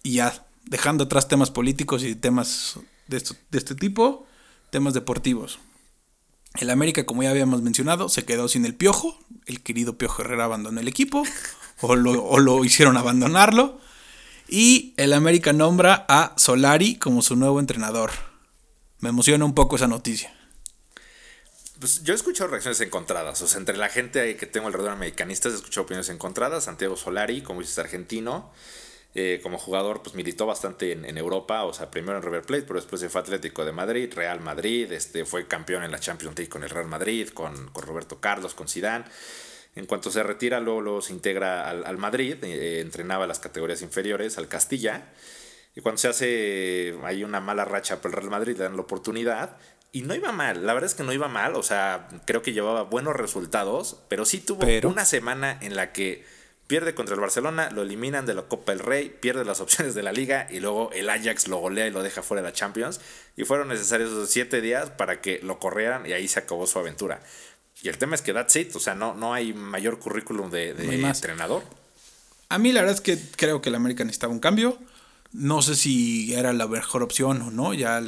y 0.03 0.14
ya 0.14 0.46
dejando 0.64 1.05
atrás 1.05 1.29
temas 1.29 1.51
políticos 1.51 2.03
y 2.03 2.14
temas 2.14 2.79
de, 3.09 3.22
de 3.51 3.59
este 3.59 3.75
tipo, 3.75 4.27
temas 4.70 4.94
deportivos. 4.94 5.59
El 6.57 6.70
América, 6.70 7.07
como 7.07 7.22
ya 7.22 7.31
habíamos 7.31 7.62
mencionado, 7.62 8.09
se 8.09 8.25
quedó 8.25 8.48
sin 8.48 8.64
el 8.64 8.75
Piojo. 8.75 9.18
El 9.46 9.62
querido 9.62 9.96
Piojo 9.96 10.22
Herrera 10.22 10.44
abandonó 10.44 10.81
el 10.81 10.88
equipo, 10.88 11.22
o 11.81 11.96
lo, 11.96 12.25
o 12.25 12.38
lo 12.38 12.64
hicieron 12.64 12.96
abandonarlo. 12.96 13.81
Y 14.48 14.92
el 14.96 15.12
América 15.14 15.53
nombra 15.53 16.05
a 16.09 16.35
Solari 16.37 16.96
como 16.96 17.22
su 17.22 17.37
nuevo 17.37 17.59
entrenador. 17.59 18.11
Me 19.01 19.09
emociona 19.09 19.44
un 19.44 19.55
poco 19.55 19.77
esa 19.77 19.88
noticia. 19.88 20.33
Pues 21.83 22.05
yo 22.05 22.12
he 22.12 22.16
escuchado 22.16 22.49
reacciones 22.49 22.81
encontradas. 22.81 23.42
O 23.42 23.49
sea, 23.49 23.59
entre 23.59 23.77
la 23.77 23.88
gente 23.88 24.37
que 24.37 24.47
tengo 24.47 24.68
alrededor 24.68 24.92
americanistas 24.92 25.53
he 25.53 25.57
escuchado 25.57 25.83
opiniones 25.83 26.11
encontradas. 26.11 26.62
Santiago 26.62 26.97
Solari, 26.97 27.42
como 27.42 27.59
dices, 27.61 27.77
argentino. 27.77 28.53
Eh, 29.16 29.40
como 29.42 29.59
jugador, 29.59 30.01
pues 30.01 30.14
militó 30.14 30.47
bastante 30.47 30.92
en, 30.92 31.18
Europa, 31.18 31.64
o 31.64 31.75
sea, 31.75 31.90
primero 31.90 32.18
en 32.18 32.23
River 32.23 32.42
Plate, 32.42 32.62
pero 32.62 32.77
después 32.77 33.01
se 33.01 33.09
fue 33.09 33.21
Atlético 33.21 33.64
de 33.64 33.73
Madrid, 33.73 34.11
Real 34.14 34.40
Madrid, 34.40 34.90
este, 34.92 35.25
fue 35.25 35.49
campeón 35.49 35.83
en 35.83 35.90
la 35.90 35.99
Champions 35.99 36.38
League 36.38 36.49
con 36.49 36.62
el 36.62 36.71
Real 36.71 36.87
Madrid, 36.87 37.29
con, 37.31 37.75
Roberto 37.75 38.21
Carlos, 38.21 38.55
con 38.55 38.68
Zidane. 38.68 39.05
En 39.75 39.87
cuanto 39.87 40.09
se 40.12 40.23
retira, 40.23 40.61
luego, 40.61 41.03
se 41.03 41.12
integra 41.12 41.68
al, 41.68 41.99
Madrid, 41.99 42.37
eh, 42.45 42.79
entrenaba 42.81 43.27
las 43.27 43.40
categorías 43.40 43.83
inferiores, 43.83 44.38
al 44.38 44.47
Castilla. 44.47 45.12
Y 45.75 45.81
cuando 45.81 45.99
se 45.99 46.09
hace, 46.09 46.95
hay 47.03 47.25
una 47.25 47.40
mala 47.40 47.64
racha 47.64 48.01
por 48.01 48.12
el 48.12 48.18
Real 48.18 48.31
Madrid, 48.31 48.57
le 48.57 48.62
dan 48.62 48.77
la 48.77 48.83
oportunidad 48.83 49.59
y 49.92 50.02
no 50.02 50.14
iba 50.14 50.33
mal, 50.33 50.66
la 50.66 50.72
verdad 50.72 50.90
es 50.90 50.96
que 50.96 51.02
no 51.02 51.12
iba 51.12 51.28
mal, 51.28 51.55
o 51.55 51.62
sea, 51.62 52.09
creo 52.24 52.40
que 52.40 52.55
llevaba 52.55 52.83
buenos 52.83 53.14
resultados, 53.14 53.98
pero 54.09 54.24
sí 54.24 54.40
tuvo 54.40 54.66
una 54.88 55.05
semana 55.05 55.59
en 55.61 55.76
la 55.76 55.92
que 55.92 56.24
pierde 56.66 56.94
contra 56.94 57.14
el 57.14 57.20
Barcelona, 57.20 57.68
lo 57.70 57.83
eliminan 57.83 58.24
de 58.24 58.33
la 58.33 58.44
Copa 58.44 58.72
del 58.72 58.78
Rey, 58.78 59.14
pierde 59.20 59.44
las 59.44 59.61
opciones 59.66 59.94
de 59.94 60.02
la 60.02 60.11
liga 60.11 60.46
y 60.50 60.61
luego 60.61 60.90
el 60.92 61.11
Ajax 61.11 61.46
lo 61.48 61.59
golea 61.59 61.87
y 61.87 61.90
lo 61.90 62.02
deja 62.02 62.22
fuera 62.22 62.40
de 62.40 62.48
la 62.48 62.55
Champions. 62.55 62.98
Y 63.37 63.44
fueron 63.44 63.68
necesarios 63.68 64.11
esos 64.11 64.31
siete 64.31 64.62
días 64.62 64.88
para 64.88 65.20
que 65.20 65.40
lo 65.42 65.59
corrieran 65.59 66.07
y 66.07 66.14
ahí 66.14 66.28
se 66.28 66.38
acabó 66.38 66.66
su 66.66 66.78
aventura. 66.78 67.20
Y 67.83 67.90
el 67.90 67.98
tema 67.98 68.14
es 68.14 68.22
que 68.22 68.33
that's 68.33 68.57
it, 68.57 68.74
o 68.74 68.81
sea, 68.81 68.94
no, 68.94 69.12
no 69.14 69.35
hay 69.35 69.52
mayor 69.52 69.98
currículum 69.98 70.50
de, 70.50 70.70
entrenador. 70.70 71.62
A 72.48 72.59
mí 72.59 72.72
la 72.72 72.81
verdad 72.81 72.94
es 72.96 73.02
que 73.02 73.18
creo 73.37 73.61
que 73.61 73.68
el 73.68 73.74
América 73.74 74.05
necesitaba 74.05 74.33
un 74.33 74.40
cambio. 74.40 74.78
No 75.33 75.61
sé 75.61 75.74
si 75.74 76.33
era 76.33 76.55
la 76.55 76.66
mejor 76.68 77.02
opción 77.02 77.42
o 77.42 77.50
no, 77.50 77.74
ya 77.74 78.00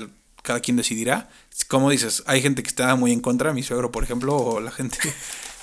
cada 0.44 0.60
quien 0.60 0.76
decidirá. 0.76 1.30
Como 1.68 1.90
dices, 1.90 2.22
hay 2.26 2.42
gente 2.42 2.62
que 2.62 2.68
está 2.68 2.94
muy 2.96 3.12
en 3.12 3.20
contra, 3.20 3.54
mi 3.54 3.62
suegro, 3.62 3.90
por 3.90 4.04
ejemplo, 4.04 4.36
o 4.36 4.60
la 4.60 4.70
gente. 4.70 4.98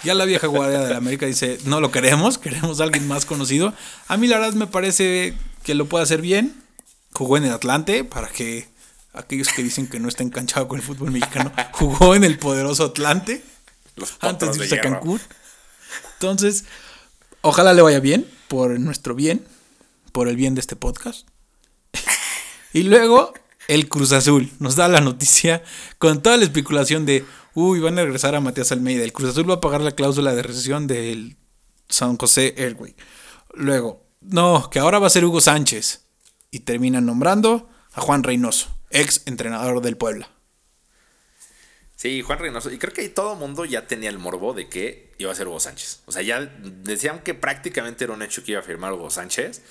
Ya 0.04 0.16
la 0.16 0.26
vieja 0.26 0.48
guardia 0.48 0.80
de 0.80 0.90
la 0.90 0.98
América 0.98 1.28
dice, 1.28 1.60
no 1.66 1.80
lo 1.80 1.92
queremos, 1.92 2.38
queremos 2.40 2.82
a 2.82 2.86
alguien 2.86 3.08
más 3.08 3.24
conocido. 3.26 3.72
A 4.08 4.18
mí 4.18 4.26
la 4.26 4.40
verdad 4.40 4.54
me 4.54 4.66
parece 4.66 5.36
que 5.62 5.76
lo 5.76 5.86
puede 5.86 6.04
hacer 6.04 6.22
bien. 6.22 6.56
Jugó 7.14 7.38
en 7.38 7.44
el 7.44 7.52
Atlante, 7.52 8.04
para 8.04 8.28
que 8.28 8.68
aquellos 9.14 9.50
que 9.50 9.62
dicen 9.62 9.88
que 9.88 10.00
no 10.00 10.08
está 10.08 10.24
enganchado 10.24 10.68
con 10.68 10.80
el 10.80 10.84
fútbol 10.84 11.12
mexicano, 11.12 11.52
jugó 11.74 12.16
en 12.16 12.24
el 12.24 12.40
poderoso 12.40 12.86
Atlante 12.86 13.44
antes 14.22 14.58
de 14.58 14.64
irse 14.64 14.80
a 14.80 14.82
Cancún. 14.82 15.22
Entonces, 16.14 16.66
ojalá 17.42 17.76
le 17.76 17.84
vaya 17.84 18.00
bien, 18.00 18.28
por 18.48 18.80
nuestro 18.80 19.14
bien, 19.14 19.46
por 20.14 20.28
el 20.28 20.36
bien 20.36 20.56
de 20.56 20.62
este 20.62 20.76
podcast. 20.76 21.28
y 22.74 22.82
luego 22.82 23.36
el 23.72 23.88
Cruz 23.88 24.12
Azul 24.12 24.52
nos 24.60 24.76
da 24.76 24.90
la 24.90 25.00
noticia 25.00 25.64
con 25.98 26.22
toda 26.22 26.36
la 26.36 26.44
especulación 26.44 27.06
de, 27.06 27.24
uy, 27.54 27.80
van 27.80 27.98
a 27.98 28.04
regresar 28.04 28.36
a 28.36 28.42
Matías 28.42 28.74
Almeida. 28.74 29.06
El 29.06 29.14
Cruz 29.14 29.30
Azul 29.30 29.50
va 29.50 29.56
a 29.56 29.62
pagar 29.62 29.80
la 29.80 29.92
cláusula 29.94 30.36
de 30.36 30.44
recesión 30.44 30.88
del 30.88 31.38
San 31.88 32.18
José 32.18 32.54
Airway. 32.58 32.94
Luego, 33.54 34.06
no, 34.20 34.70
que 34.70 34.80
ahora 34.80 35.00
va 35.00 35.08
a 35.08 35.10
ser 35.10 35.24
Hugo 35.24 35.40
Sánchez. 35.40 36.02
Y 36.52 36.60
terminan 36.60 37.06
nombrando 37.06 37.70
a 37.94 38.02
Juan 38.02 38.24
Reynoso, 38.24 38.68
ex 38.90 39.22
entrenador 39.26 39.82
del 39.82 39.96
Puebla. 39.96 40.30
Sí, 41.96 42.22
Juan 42.24 42.40
Reynoso. 42.40 42.72
Y 42.72 42.78
creo 42.78 42.94
que 42.94 43.08
todo 43.08 43.34
el 43.34 43.40
mundo 43.40 43.64
ya 43.64 43.88
tenía 43.88 44.10
el 44.10 44.20
morbo 44.20 44.54
de 44.54 44.68
que 44.68 45.14
iba 45.18 45.32
a 45.32 45.36
ser 45.36 45.48
Hugo 45.48 45.62
Sánchez. 45.62 46.02
O 46.08 46.12
sea, 46.12 46.24
ya 46.24 46.42
decían 46.42 47.24
que 47.24 47.36
prácticamente 47.36 48.04
era 48.04 48.12
un 48.12 48.22
hecho 48.22 48.44
que 48.44 48.52
iba 48.52 48.60
a 48.60 48.64
firmar 48.64 48.92
Hugo 48.92 49.10
Sánchez. 49.10 49.62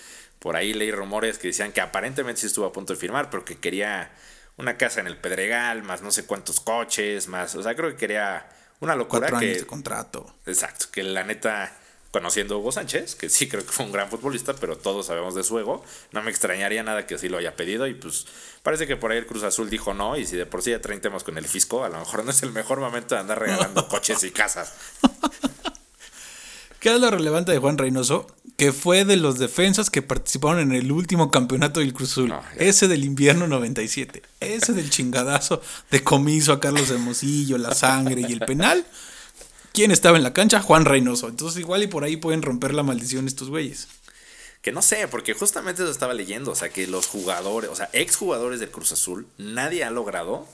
Por 0.40 0.56
ahí 0.56 0.72
leí 0.72 0.90
rumores 0.90 1.38
que 1.38 1.48
decían 1.48 1.70
que 1.70 1.80
aparentemente 1.80 2.40
sí 2.40 2.46
estuvo 2.48 2.66
a 2.66 2.72
punto 2.72 2.94
de 2.94 2.98
firmar, 2.98 3.30
pero 3.30 3.44
que 3.44 3.58
quería 3.58 4.10
una 4.56 4.76
casa 4.76 5.00
en 5.00 5.06
el 5.06 5.16
Pedregal, 5.16 5.82
más 5.82 6.02
no 6.02 6.10
sé 6.10 6.24
cuántos 6.24 6.60
coches, 6.60 7.28
más. 7.28 7.54
O 7.54 7.62
sea, 7.62 7.74
creo 7.74 7.90
que 7.90 7.96
quería 7.96 8.48
una 8.80 8.96
locura. 8.96 9.20
Cuatro 9.20 9.38
que, 9.38 9.46
años 9.46 9.58
de 9.58 9.66
contrato. 9.66 10.34
Exacto, 10.46 10.86
que 10.90 11.02
la 11.02 11.24
neta, 11.24 11.76
conociendo 12.10 12.54
a 12.54 12.58
Hugo 12.58 12.72
Sánchez, 12.72 13.16
que 13.16 13.28
sí 13.28 13.48
creo 13.48 13.64
que 13.64 13.72
fue 13.72 13.84
un 13.84 13.92
gran 13.92 14.08
futbolista, 14.08 14.54
pero 14.54 14.78
todos 14.78 15.06
sabemos 15.06 15.34
de 15.34 15.42
su 15.42 15.58
ego, 15.58 15.84
no 16.12 16.22
me 16.22 16.30
extrañaría 16.30 16.82
nada 16.82 17.06
que 17.06 17.16
así 17.16 17.28
lo 17.28 17.36
haya 17.36 17.54
pedido. 17.54 17.86
Y 17.86 17.94
pues 17.94 18.26
parece 18.62 18.86
que 18.86 18.96
por 18.96 19.12
ahí 19.12 19.18
el 19.18 19.26
Cruz 19.26 19.42
Azul 19.42 19.68
dijo 19.68 19.92
no, 19.92 20.16
y 20.16 20.24
si 20.24 20.36
de 20.36 20.46
por 20.46 20.62
sí 20.62 20.70
ya 20.70 20.80
traen 20.80 21.02
temas 21.02 21.22
con 21.22 21.36
el 21.36 21.46
fisco, 21.46 21.84
a 21.84 21.90
lo 21.90 21.98
mejor 21.98 22.24
no 22.24 22.30
es 22.30 22.42
el 22.42 22.52
mejor 22.52 22.80
momento 22.80 23.14
de 23.14 23.20
andar 23.20 23.38
regalando 23.38 23.88
coches 23.90 24.24
y 24.24 24.30
casas. 24.30 24.72
¿Qué 26.80 26.94
es 26.94 26.98
lo 26.98 27.10
relevante 27.10 27.52
de 27.52 27.58
Juan 27.58 27.76
Reynoso? 27.76 28.26
Que 28.56 28.72
fue 28.72 29.04
de 29.04 29.18
los 29.18 29.38
defensas 29.38 29.90
que 29.90 30.00
participaron 30.00 30.60
en 30.60 30.72
el 30.72 30.90
último 30.90 31.30
campeonato 31.30 31.80
del 31.80 31.92
Cruz 31.92 32.12
Azul. 32.12 32.34
ese 32.56 32.88
del 32.88 33.04
invierno 33.04 33.46
97. 33.46 34.22
Ese 34.40 34.72
del 34.72 34.88
chingadazo 34.88 35.60
de 35.90 36.02
comiso 36.02 36.54
a 36.54 36.60
Carlos 36.60 36.88
Hermosillo, 36.88 37.58
la 37.58 37.74
sangre 37.74 38.22
y 38.26 38.32
el 38.32 38.40
penal. 38.40 38.86
¿Quién 39.74 39.90
estaba 39.90 40.16
en 40.16 40.22
la 40.22 40.32
cancha? 40.32 40.62
Juan 40.62 40.86
Reynoso. 40.86 41.28
Entonces 41.28 41.60
igual 41.60 41.82
y 41.82 41.86
por 41.86 42.02
ahí 42.02 42.16
pueden 42.16 42.40
romper 42.40 42.72
la 42.72 42.82
maldición 42.82 43.26
estos 43.26 43.50
güeyes. 43.50 43.88
Que 44.62 44.72
no 44.72 44.80
sé, 44.80 45.06
porque 45.06 45.34
justamente 45.34 45.82
eso 45.82 45.92
estaba 45.92 46.14
leyendo. 46.14 46.50
O 46.50 46.56
sea, 46.56 46.70
que 46.70 46.86
los 46.86 47.06
jugadores, 47.06 47.68
o 47.68 47.76
sea, 47.76 47.90
exjugadores 47.92 48.58
del 48.58 48.70
Cruz 48.70 48.92
Azul, 48.92 49.26
nadie 49.36 49.84
ha 49.84 49.90
logrado 49.90 50.46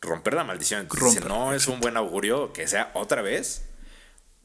romper 0.00 0.34
la 0.34 0.42
maldición. 0.42 0.80
Entonces, 0.80 1.24
no 1.26 1.54
es 1.54 1.68
un 1.68 1.80
buen 1.80 1.96
augurio 1.96 2.52
que 2.52 2.66
sea 2.66 2.90
otra 2.94 3.22
vez 3.22 3.62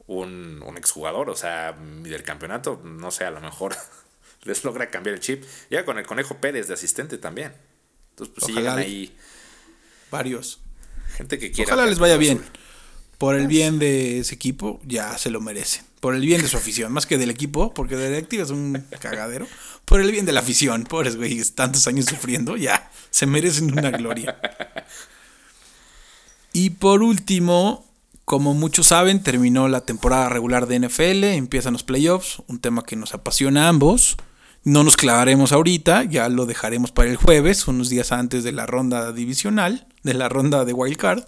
un, 0.06 0.62
un 0.64 0.76
exjugador, 0.76 1.30
o 1.30 1.36
sea, 1.36 1.72
del 1.72 2.22
campeonato, 2.22 2.80
no 2.84 3.10
sé, 3.10 3.24
a 3.24 3.30
lo 3.30 3.40
mejor 3.40 3.76
les 4.44 4.64
logra 4.64 4.90
cambiar 4.90 5.14
el 5.14 5.20
chip. 5.20 5.44
Ya 5.70 5.84
con 5.84 5.98
el 5.98 6.06
Conejo 6.06 6.36
Pérez 6.38 6.68
de 6.68 6.74
asistente 6.74 7.18
también. 7.18 7.52
Entonces, 8.10 8.34
pues 8.38 8.50
Ojalá 8.50 8.76
ahí. 8.76 9.14
Varios. 10.10 10.60
Gente 11.16 11.38
que 11.38 11.50
quiera. 11.50 11.74
Ojalá 11.74 11.88
les 11.88 11.98
vaya 11.98 12.16
bien. 12.16 12.42
Por 13.18 13.34
el 13.34 13.46
bien 13.46 13.78
de 13.78 14.20
ese 14.20 14.34
equipo, 14.34 14.80
ya 14.84 15.16
se 15.16 15.30
lo 15.30 15.40
merecen. 15.40 15.84
Por 16.00 16.14
el 16.14 16.20
bien 16.20 16.42
de 16.42 16.48
su 16.48 16.58
afición, 16.58 16.92
más 16.92 17.06
que 17.06 17.16
del 17.16 17.30
equipo, 17.30 17.72
porque 17.72 17.96
Directive 17.96 18.42
es 18.42 18.50
un 18.50 18.84
cagadero. 19.00 19.48
Por 19.86 20.00
el 20.00 20.12
bien 20.12 20.26
de 20.26 20.32
la 20.32 20.40
afición, 20.40 20.84
pobres 20.84 21.16
güeyes, 21.16 21.54
tantos 21.54 21.86
años 21.86 22.04
sufriendo, 22.04 22.56
ya 22.56 22.90
se 23.10 23.26
merecen 23.26 23.72
una 23.72 23.90
gloria. 23.90 24.38
Y 26.52 26.70
por 26.70 27.02
último, 27.02 27.85
como 28.26 28.54
muchos 28.54 28.88
saben, 28.88 29.22
terminó 29.22 29.68
la 29.68 29.82
temporada 29.82 30.28
regular 30.28 30.66
de 30.66 30.80
NFL, 30.80 31.22
empiezan 31.24 31.74
los 31.74 31.84
playoffs, 31.84 32.42
un 32.48 32.58
tema 32.58 32.82
que 32.82 32.96
nos 32.96 33.14
apasiona 33.14 33.66
a 33.66 33.68
ambos. 33.68 34.16
No 34.64 34.82
nos 34.82 34.96
clavaremos 34.96 35.52
ahorita, 35.52 36.02
ya 36.02 36.28
lo 36.28 36.44
dejaremos 36.44 36.90
para 36.90 37.08
el 37.08 37.14
jueves, 37.14 37.68
unos 37.68 37.88
días 37.88 38.10
antes 38.10 38.42
de 38.42 38.50
la 38.50 38.66
ronda 38.66 39.12
divisional, 39.12 39.86
de 40.02 40.14
la 40.14 40.28
ronda 40.28 40.64
de 40.64 40.72
Wild 40.72 40.96
Card. 40.96 41.22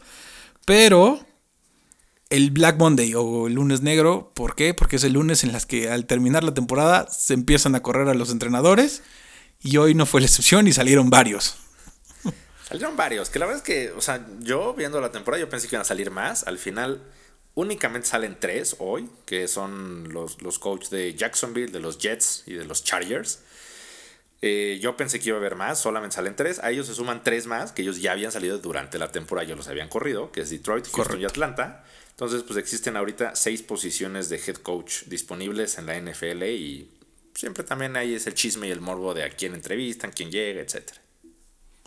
Pero 0.67 1.25
el 2.31 2.51
Black 2.51 2.79
Monday 2.79 3.15
o 3.15 3.47
el 3.47 3.53
lunes 3.53 3.81
negro, 3.81 4.33
¿por 4.35 4.57
qué? 4.57 4.75
Porque 4.75 4.97
es 4.97 5.05
el 5.05 5.13
lunes 5.13 5.45
en 5.45 5.53
las 5.53 5.67
que 5.67 5.89
al 5.91 6.05
terminar 6.05 6.43
la 6.43 6.53
temporada 6.53 7.07
se 7.13 7.33
empiezan 7.35 7.77
a 7.77 7.81
correr 7.81 8.09
a 8.09 8.15
los 8.15 8.33
entrenadores 8.33 9.05
y 9.63 9.77
hoy 9.77 9.95
no 9.95 10.05
fue 10.05 10.21
la 10.21 10.27
excepción 10.27 10.67
y 10.67 10.73
salieron 10.73 11.11
varios. 11.11 11.68
Salieron 12.69 12.97
varios, 12.97 13.31
que 13.31 13.39
la 13.39 13.47
verdad 13.47 13.63
es 13.63 13.67
que, 13.67 13.93
o 13.93 14.03
sea, 14.03 14.27
yo 14.41 14.75
viendo 14.75 15.01
la 15.01 15.11
temporada 15.11 15.41
yo 15.41 15.49
pensé 15.49 15.69
que 15.69 15.77
iban 15.77 15.83
a 15.83 15.87
salir 15.87 16.11
más. 16.11 16.47
Al 16.47 16.59
final 16.59 17.01
únicamente 17.55 18.07
salen 18.07 18.37
tres 18.39 18.77
hoy, 18.79 19.09
que 19.25 19.49
son 19.49 20.13
los, 20.13 20.43
los 20.43 20.59
coaches 20.59 20.91
de 20.91 21.15
Jacksonville, 21.15 21.73
de 21.73 21.81
los 21.81 21.97
Jets 21.97 22.43
y 22.45 22.53
de 22.53 22.67
los 22.67 22.85
Chargers. 22.85 23.41
Eh, 24.43 24.79
yo 24.83 24.99
pensé 24.99 25.19
que 25.19 25.31
iba 25.31 25.39
a 25.39 25.41
haber 25.41 25.57
más, 25.57 25.81
solamente 25.81 26.17
salen 26.17 26.37
tres. 26.37 26.61
A 26.63 26.71
ellos 26.71 26.87
se 26.87 26.95
suman 26.95 27.23
tres 27.25 27.47
más, 27.47 27.73
que 27.73 27.81
ellos 27.81 28.03
ya 28.03 28.13
habían 28.13 28.33
salido 28.33 28.59
durante 28.59 28.99
la 28.99 29.11
temporada, 29.11 29.49
ya 29.49 29.57
los 29.57 29.69
habían 29.69 29.89
corrido, 29.89 30.31
que 30.31 30.43
es 30.43 30.51
Detroit, 30.51 30.87
Houston 30.93 31.23
y 31.23 31.25
Atlanta. 31.25 31.87
Entonces, 32.11 32.43
pues 32.43 32.59
existen 32.59 32.99
ahorita 32.99 33.35
seis 33.35 33.63
posiciones 33.63 34.29
de 34.29 34.37
head 34.37 34.57
coach 34.57 35.05
disponibles 35.05 35.79
en 35.79 35.87
la 35.87 35.99
NFL 35.99 36.43
y 36.43 36.91
siempre 37.35 37.65
también 37.65 37.97
ahí 37.97 38.15
es 38.15 38.27
el 38.27 38.35
chisme 38.35 38.69
y 38.69 38.73
el 38.73 38.83
morbo 38.83 39.15
de 39.15 39.25
a 39.25 39.31
quién 39.31 39.55
entrevistan, 39.55 40.13
quién 40.13 40.31
llega, 40.31 40.61
etcétera. 40.61 41.01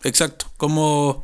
Exacto. 0.03 0.47
Como 0.57 1.23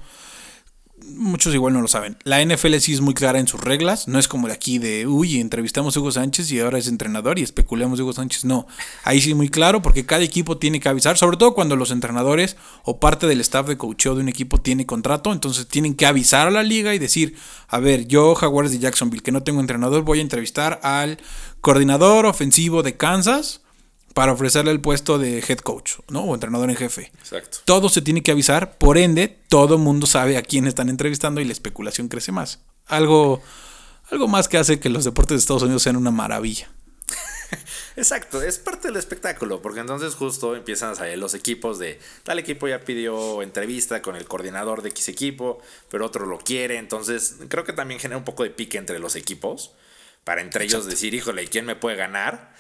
muchos 1.15 1.53
igual 1.53 1.73
no 1.73 1.81
lo 1.81 1.87
saben. 1.87 2.17
La 2.23 2.43
NFL 2.43 2.75
sí 2.77 2.93
es 2.93 3.01
muy 3.01 3.13
clara 3.13 3.39
en 3.39 3.47
sus 3.47 3.61
reglas. 3.61 4.07
No 4.07 4.19
es 4.19 4.27
como 4.27 4.47
de 4.47 4.53
aquí 4.53 4.77
de, 4.79 5.07
uy, 5.07 5.39
entrevistamos 5.39 5.95
a 5.95 5.99
Hugo 5.99 6.11
Sánchez 6.11 6.51
y 6.51 6.59
ahora 6.59 6.77
es 6.77 6.87
entrenador 6.87 7.39
y 7.39 7.43
especulamos 7.43 7.97
de 7.97 8.03
Hugo 8.03 8.13
Sánchez. 8.13 8.45
No. 8.45 8.67
Ahí 9.03 9.21
sí 9.21 9.31
es 9.31 9.35
muy 9.35 9.49
claro 9.49 9.81
porque 9.81 10.05
cada 10.05 10.23
equipo 10.23 10.57
tiene 10.57 10.79
que 10.79 10.89
avisar, 10.89 11.17
sobre 11.17 11.37
todo 11.37 11.53
cuando 11.53 11.75
los 11.75 11.91
entrenadores 11.91 12.57
o 12.83 12.99
parte 12.99 13.27
del 13.27 13.41
staff 13.41 13.67
de 13.67 13.77
coacheo 13.77 14.15
de 14.15 14.21
un 14.21 14.29
equipo 14.29 14.57
tiene 14.57 14.85
contrato. 14.85 15.31
Entonces 15.31 15.67
tienen 15.67 15.95
que 15.95 16.05
avisar 16.05 16.47
a 16.47 16.51
la 16.51 16.63
liga 16.63 16.93
y 16.93 16.99
decir, 16.99 17.35
a 17.67 17.79
ver, 17.79 18.07
yo, 18.07 18.35
Jaguars 18.35 18.71
de 18.71 18.79
Jacksonville, 18.79 19.23
que 19.23 19.31
no 19.31 19.43
tengo 19.43 19.61
entrenador, 19.61 20.03
voy 20.03 20.19
a 20.19 20.23
entrevistar 20.23 20.79
al 20.83 21.19
coordinador 21.61 22.25
ofensivo 22.25 22.83
de 22.83 22.97
Kansas 22.97 23.61
para 24.17 24.31
ofrecerle 24.31 24.71
el 24.71 24.81
puesto 24.81 25.19
de 25.19 25.43
head 25.47 25.59
coach, 25.59 25.99
¿no? 26.09 26.21
O 26.23 26.33
entrenador 26.33 26.71
en 26.71 26.75
jefe. 26.75 27.11
Exacto. 27.19 27.59
Todo 27.65 27.87
se 27.87 28.01
tiene 28.01 28.23
que 28.23 28.31
avisar, 28.31 28.79
por 28.79 28.97
ende, 28.97 29.27
todo 29.47 29.77
mundo 29.77 30.07
sabe 30.07 30.37
a 30.37 30.41
quién 30.41 30.65
están 30.65 30.89
entrevistando 30.89 31.39
y 31.39 31.45
la 31.45 31.51
especulación 31.51 32.07
crece 32.07 32.31
más. 32.31 32.61
Algo, 32.87 33.43
algo 34.09 34.27
más 34.27 34.47
que 34.47 34.57
hace 34.57 34.79
que 34.79 34.89
los 34.89 35.03
deportes 35.05 35.35
de 35.35 35.39
Estados 35.41 35.61
Unidos 35.61 35.83
sean 35.83 35.97
una 35.97 36.09
maravilla. 36.09 36.67
Exacto, 37.95 38.41
es 38.41 38.57
parte 38.57 38.87
del 38.87 38.97
espectáculo, 38.97 39.61
porque 39.61 39.81
entonces 39.81 40.15
justo 40.15 40.55
empiezan 40.55 40.93
a 40.93 40.95
salir 40.95 41.19
los 41.19 41.35
equipos 41.35 41.77
de 41.77 41.99
tal 42.23 42.39
equipo 42.39 42.67
ya 42.67 42.79
pidió 42.79 43.43
entrevista 43.43 44.01
con 44.01 44.15
el 44.15 44.25
coordinador 44.27 44.81
de 44.81 44.89
X 44.89 45.09
equipo, 45.09 45.61
pero 45.91 46.07
otro 46.07 46.25
lo 46.25 46.39
quiere, 46.39 46.79
entonces 46.79 47.35
creo 47.49 47.65
que 47.65 47.73
también 47.73 47.99
genera 47.99 48.17
un 48.17 48.25
poco 48.25 48.41
de 48.41 48.49
pique 48.49 48.79
entre 48.79 48.97
los 48.97 49.15
equipos, 49.15 49.73
para 50.23 50.41
entre 50.41 50.65
ellos 50.65 50.87
decir, 50.87 51.13
híjole, 51.13 51.47
¿quién 51.49 51.67
me 51.67 51.75
puede 51.75 51.97
ganar? 51.97 52.55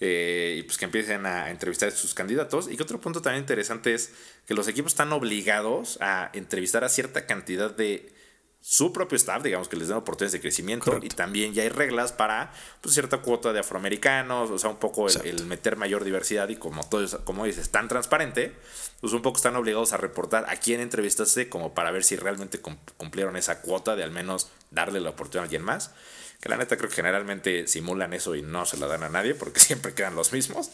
Eh, 0.00 0.56
y 0.58 0.62
pues 0.62 0.78
que 0.78 0.84
empiecen 0.84 1.26
a 1.26 1.50
entrevistar 1.50 1.88
a 1.88 1.92
sus 1.92 2.14
candidatos. 2.14 2.68
Y 2.70 2.76
que 2.76 2.82
otro 2.82 3.00
punto 3.00 3.20
también 3.20 3.42
interesante 3.42 3.94
es 3.94 4.12
que 4.46 4.54
los 4.54 4.68
equipos 4.68 4.92
están 4.92 5.12
obligados 5.12 5.98
a 6.00 6.30
entrevistar 6.34 6.84
a 6.84 6.88
cierta 6.88 7.26
cantidad 7.26 7.74
de 7.74 8.12
su 8.60 8.92
propio 8.92 9.16
staff, 9.16 9.42
digamos 9.42 9.68
que 9.68 9.76
les 9.76 9.88
den 9.88 9.96
oportunidades 9.96 10.32
de 10.32 10.40
crecimiento. 10.40 10.98
Y 11.02 11.08
también 11.08 11.54
ya 11.54 11.62
hay 11.62 11.68
reglas 11.68 12.12
para 12.12 12.52
pues, 12.80 12.94
cierta 12.94 13.18
cuota 13.18 13.52
de 13.52 13.60
afroamericanos, 13.60 14.50
o 14.50 14.58
sea, 14.58 14.70
un 14.70 14.78
poco 14.78 15.08
el, 15.08 15.46
meter 15.46 15.76
mayor 15.76 16.04
diversidad. 16.04 16.48
Y 16.48 16.56
como 16.56 16.86
todos, 16.88 17.16
como 17.24 17.44
dices, 17.44 17.62
es 17.62 17.70
tan 17.70 17.88
transparente, 17.88 18.54
pues 19.00 19.12
un 19.12 19.22
poco 19.22 19.36
están 19.36 19.56
obligados 19.56 19.92
a 19.92 19.96
reportar 19.96 20.44
a 20.48 20.56
quién 20.56 20.80
entrevistaste 20.80 21.48
como 21.48 21.74
para 21.74 21.90
ver 21.90 22.04
si 22.04 22.16
realmente 22.16 22.60
cumplieron 22.96 23.36
esa 23.36 23.62
cuota 23.62 23.96
de 23.96 24.04
al 24.04 24.10
menos 24.10 24.50
darle 24.70 25.00
la 25.00 25.10
oportunidad 25.10 25.42
a 25.42 25.44
alguien 25.44 25.62
más. 25.62 25.92
Que 26.40 26.48
la 26.48 26.56
neta 26.56 26.76
creo 26.76 26.88
que 26.88 26.96
generalmente 26.96 27.66
simulan 27.66 28.12
eso 28.14 28.36
y 28.36 28.42
no 28.42 28.64
se 28.64 28.76
la 28.76 28.86
dan 28.86 29.02
a 29.02 29.08
nadie 29.08 29.34
porque 29.34 29.60
siempre 29.68 29.94
quedan 29.94 30.14
los 30.14 30.32
mismos. 30.32 30.70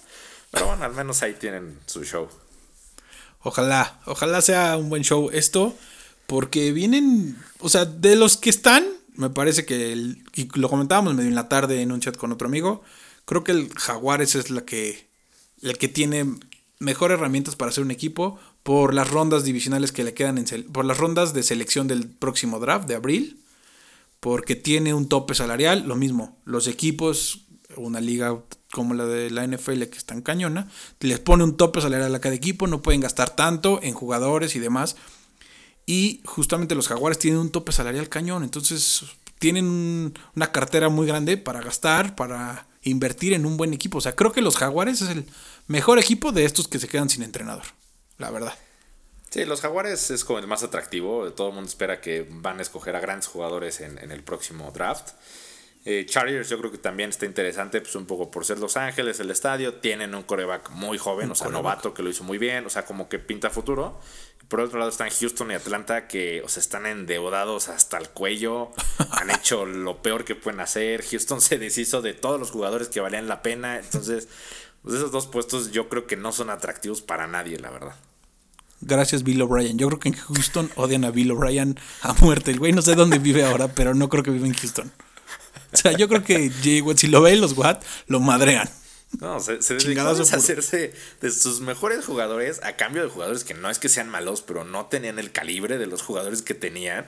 Pero 0.51 0.67
bueno, 0.67 0.85
al 0.85 0.95
menos 0.95 1.23
ahí 1.23 1.35
tienen 1.35 1.79
su 1.87 2.05
show. 2.05 2.29
Ojalá, 3.43 4.01
ojalá 4.07 4.41
sea 4.41 4.77
un 4.77 4.89
buen 4.89 5.03
show 5.03 5.31
esto. 5.33 5.77
Porque 6.27 6.73
vienen, 6.73 7.37
o 7.59 7.69
sea, 7.69 7.85
de 7.85 8.17
los 8.17 8.37
que 8.37 8.49
están, 8.49 8.87
me 9.17 9.31
parece 9.31 9.67
que, 9.67 9.93
y 10.35 10.59
lo 10.59 10.69
comentábamos 10.71 11.15
medio 11.15 11.29
en 11.29 11.35
la 11.35 11.49
tarde 11.49 11.83
en 11.83 11.93
un 11.93 12.01
chat 12.01 12.17
con 12.17 12.33
otro 12.33 12.49
amigo, 12.49 12.83
creo 13.27 13.45
que 13.45 13.53
el 13.53 13.73
Jaguares 13.75 14.35
es 14.35 14.51
la 14.51 14.65
que, 14.65 15.07
el 15.61 15.77
que 15.77 15.89
tiene 15.89 16.39
mejores 16.79 17.19
herramientas 17.19 17.57
para 17.57 17.71
hacer 17.71 17.85
un 17.85 17.91
equipo 17.91 18.39
por 18.63 18.95
las 18.95 19.11
rondas 19.11 19.45
divisionales 19.45 19.93
que 19.93 20.05
le 20.05 20.15
quedan, 20.15 20.39
en, 20.39 20.73
por 20.73 20.87
las 20.87 20.97
rondas 20.97 21.35
de 21.35 21.43
selección 21.43 21.89
del 21.89 22.09
próximo 22.09 22.59
draft 22.59 22.89
de 22.89 22.95
abril 22.95 23.44
porque 24.25 24.57
tiene 24.57 24.95
un 24.95 25.07
tope 25.07 25.35
salarial, 25.35 25.85
lo 25.87 25.97
mismo, 25.97 26.39
los 26.47 26.67
equipos, 26.67 27.45
una 27.77 28.01
liga 28.01 28.43
como 28.73 28.95
la 28.95 29.05
de 29.05 29.29
la 29.29 29.47
NFL 29.47 29.83
que 29.83 29.99
es 29.99 30.07
tan 30.07 30.23
cañona, 30.23 30.67
les 31.01 31.19
pone 31.19 31.45
un 31.45 31.59
tope 31.59 31.83
salarial 31.83 32.15
a 32.15 32.21
cada 32.23 32.35
equipo, 32.35 32.67
no 32.67 32.81
pueden 32.81 33.03
gastar 33.03 33.37
tanto 33.37 33.81
en 33.83 33.93
jugadores 33.93 34.57
y 34.57 34.61
demás. 34.61 34.97
Y 35.85 36.23
justamente 36.25 36.75
los 36.75 36.89
jaguares 36.89 37.19
tienen 37.19 37.39
un 37.39 37.51
tope 37.51 37.73
salarial 37.73 38.09
cañón, 38.09 38.45
entonces 38.45 39.03
tienen 39.39 40.15
una 40.35 40.53
cartera 40.53 40.89
muy 40.89 41.07
grande 41.07 41.37
para 41.37 41.61
gastar, 41.61 42.17
para 42.17 42.67
invertir 42.83 43.35
en 43.35 43.45
un 43.45 43.59
buen 43.59 43.75
equipo. 43.75 43.99
O 43.99 44.01
sea, 44.01 44.17
creo 44.17 44.33
que 44.33 44.41
los 44.41 44.57
jaguares 44.57 45.03
es 45.03 45.11
el 45.11 45.27
mejor 45.67 45.99
equipo 45.99 46.33
de 46.33 46.47
estos 46.47 46.67
que 46.67 46.79
se 46.79 46.89
quedan 46.89 47.11
sin 47.11 47.25
entrenador, 47.25 47.65
la 48.17 48.31
verdad. 48.31 48.55
Sí, 49.35 49.45
los 49.45 49.63
Jaguares 49.63 50.13
es 50.13 50.25
como 50.25 50.39
el 50.39 50.47
más 50.47 50.63
atractivo. 50.63 51.33
Todo 51.33 51.49
el 51.49 51.55
mundo 51.55 51.69
espera 51.69 52.01
que 52.01 52.25
van 52.31 52.61
a 52.61 52.63
escoger 52.63 52.95
a 52.95 53.01
grandes 53.01 53.27
jugadores 53.27 53.81
en, 53.81 53.99
el 53.99 54.23
próximo 54.23 54.71
draft. 54.71 55.11
Eh, 55.85 56.07
Chargers 56.09 56.49
yo 56.49 56.57
creo 56.61 56.71
que 56.71 56.79
también 56.79 57.11
está 57.11 57.27
interesante, 57.27 57.81
pues 57.81 57.97
un 57.97 58.07
poco 58.07 58.31
por 58.31 58.45
ser 58.45 58.61
Los 58.61 58.77
Ángeles, 58.77 59.19
el 59.19 59.33
estadio. 59.33 59.75
Tienen 59.75 60.15
un 60.15 60.23
coreback 60.23 60.71
muy 60.71 60.99
joven, 60.99 61.33
o 61.33 61.35
sea, 61.35 61.49
novato, 61.49 61.95
que 61.95 62.05
lo 62.05 62.11
hizo 62.11 62.23
muy 62.23 62.39
bien, 62.39 62.65
o 62.65 62.71
sea, 62.71 62.85
como 62.85 63.09
que 63.09 63.19
pinta 63.19 63.51
futuro. 63.51 63.99
Por 64.47 64.61
otro 64.61 64.79
lado 64.79 64.93
están 64.93 65.11
Houston 65.11 65.51
y 65.51 65.55
Atlanta, 65.55 66.07
que 66.07 66.41
o 66.43 66.49
sea, 66.49 66.61
están 66.61 66.87
endeudados 66.87 67.69
hasta 67.69 67.99
el 67.99 68.11
cuello. 68.11 68.71
Han 69.21 69.31
hecho 69.31 69.67
lo 69.67 70.01
peor 70.01 70.25
que 70.25 70.37
pueden 70.37 70.61
hacer. 70.61 71.03
Houston 71.03 71.41
se 71.41 71.59
deshizo 71.59 72.03
de 72.03 72.15
todos 72.15 72.39
los 72.39 72.53
jugadores 72.53 72.87
que 72.87 73.01
valían 73.01 73.27
la 73.27 73.43
pena. 73.43 73.81
Entonces, 73.81 74.29
pues 74.83 74.95
esos 74.95 75.11
dos 75.11 75.27
puestos 75.27 75.73
yo 75.73 75.89
creo 75.89 76.07
que 76.07 76.17
no 76.17 76.31
son 76.31 76.51
atractivos 76.51 77.03
para 77.03 77.27
nadie, 77.27 77.59
la 77.59 77.71
verdad. 77.71 77.97
Gracias 78.87 79.23
Bill 79.23 79.43
O'Brien. 79.43 79.79
Yo 79.79 79.89
creo 79.89 79.99
que 79.99 80.09
en 80.11 80.15
Houston 80.15 80.71
odian 80.77 81.05
a 81.05 81.11
Bill 81.11 81.33
O'Brien 81.33 81.79
a 82.03 82.13
muerte. 82.15 82.51
El 82.51 82.59
güey 82.59 82.73
no 82.73 82.83
sé 82.83 82.95
dónde 82.95 83.19
vive 83.19 83.45
ahora, 83.45 83.69
pero 83.69 83.95
no 83.95 84.09
creo 84.09 84.23
que 84.23 84.31
vive 84.31 84.47
en 84.47 84.55
Houston. 84.55 84.93
O 85.73 85.77
sea, 85.77 85.93
yo 85.93 86.09
creo 86.09 86.23
que 86.23 86.51
si 86.97 87.07
lo 87.09 87.21
ven 87.23 87.41
los 87.41 87.57
Watt, 87.57 87.85
lo 88.07 88.21
madrean. 88.21 88.69
No, 89.21 89.41
se, 89.41 89.63
se 89.63 90.01
a 90.01 90.11
hacerse 90.11 90.93
de 91.21 91.31
sus 91.31 91.61
mejores 91.61 92.05
jugadores 92.05 92.61
a 92.63 92.77
cambio 92.77 93.03
de 93.03 93.09
jugadores 93.09 93.45
que 93.45 93.55
no 93.55 93.71
es 93.71 93.79
que 93.79 93.89
sean 93.89 94.09
malos, 94.09 94.43
pero 94.43 94.65
no 94.65 94.87
tenían 94.87 95.19
el 95.19 95.33
calibre 95.33 95.79
de 95.79 95.87
los 95.87 96.03
jugadores 96.03 96.43
que 96.43 96.55
tenían. 96.55 97.07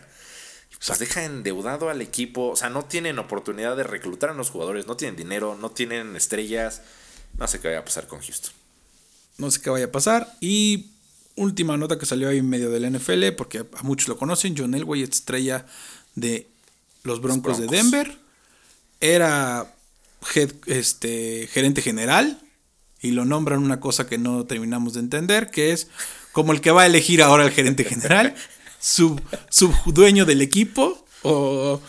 pues 0.85 0.99
deja 0.99 1.25
endeudado 1.25 1.91
al 1.91 2.01
equipo. 2.01 2.49
O 2.49 2.57
sea, 2.57 2.71
no 2.71 2.85
tienen 2.85 3.19
oportunidad 3.19 3.77
de 3.77 3.83
reclutar 3.83 4.31
a 4.31 4.35
los 4.35 4.51
jugadores, 4.51 4.87
no 4.87 4.97
tienen 4.97 5.17
dinero, 5.17 5.57
no 5.61 5.71
tienen 5.71 6.17
estrellas. 6.17 6.83
No 7.39 7.47
sé 7.49 7.61
qué 7.61 7.69
vaya 7.69 7.81
a 7.81 7.85
pasar 7.85 8.07
con 8.07 8.21
Houston. 8.21 8.53
No 9.39 9.51
sé 9.51 9.61
qué 9.61 9.71
vaya 9.71 9.87
a 9.87 9.93
pasar. 9.93 10.33
Y 10.41 10.96
última 11.37 11.77
nota 11.77 11.99
que 11.99 12.07
salió 12.07 12.29
ahí 12.29 12.38
en 12.38 12.49
medio 12.49 12.70
del 12.70 12.90
NFL, 12.90 13.33
porque 13.37 13.59
a 13.59 13.83
muchos 13.83 14.09
lo 14.09 14.16
conocen, 14.16 14.55
John 14.57 14.75
Elway, 14.75 15.03
estrella 15.03 15.66
de 16.14 16.49
los 17.05 17.20
Broncos, 17.20 17.59
de 17.59 17.66
Denver. 17.66 18.18
Era 19.01 19.75
este, 20.66 21.49
gerente 21.53 21.83
general 21.83 22.40
y 23.01 23.12
lo 23.12 23.25
nombran 23.25 23.62
una 23.62 23.79
cosa 23.79 24.07
que 24.07 24.18
no 24.18 24.46
terminamos 24.46 24.94
de 24.94 25.01
entender, 25.01 25.51
que 25.51 25.72
es 25.72 25.88
como 26.33 26.53
el 26.53 26.61
que 26.61 26.70
va 26.70 26.83
a 26.83 26.87
elegir 26.87 27.22
ahora 27.22 27.44
el 27.44 27.53
gerente 27.53 27.85
general, 27.85 28.35
su 28.81 29.20
dueño 29.87 30.25
del 30.25 30.42
equipo 30.42 31.07
o 31.22 31.81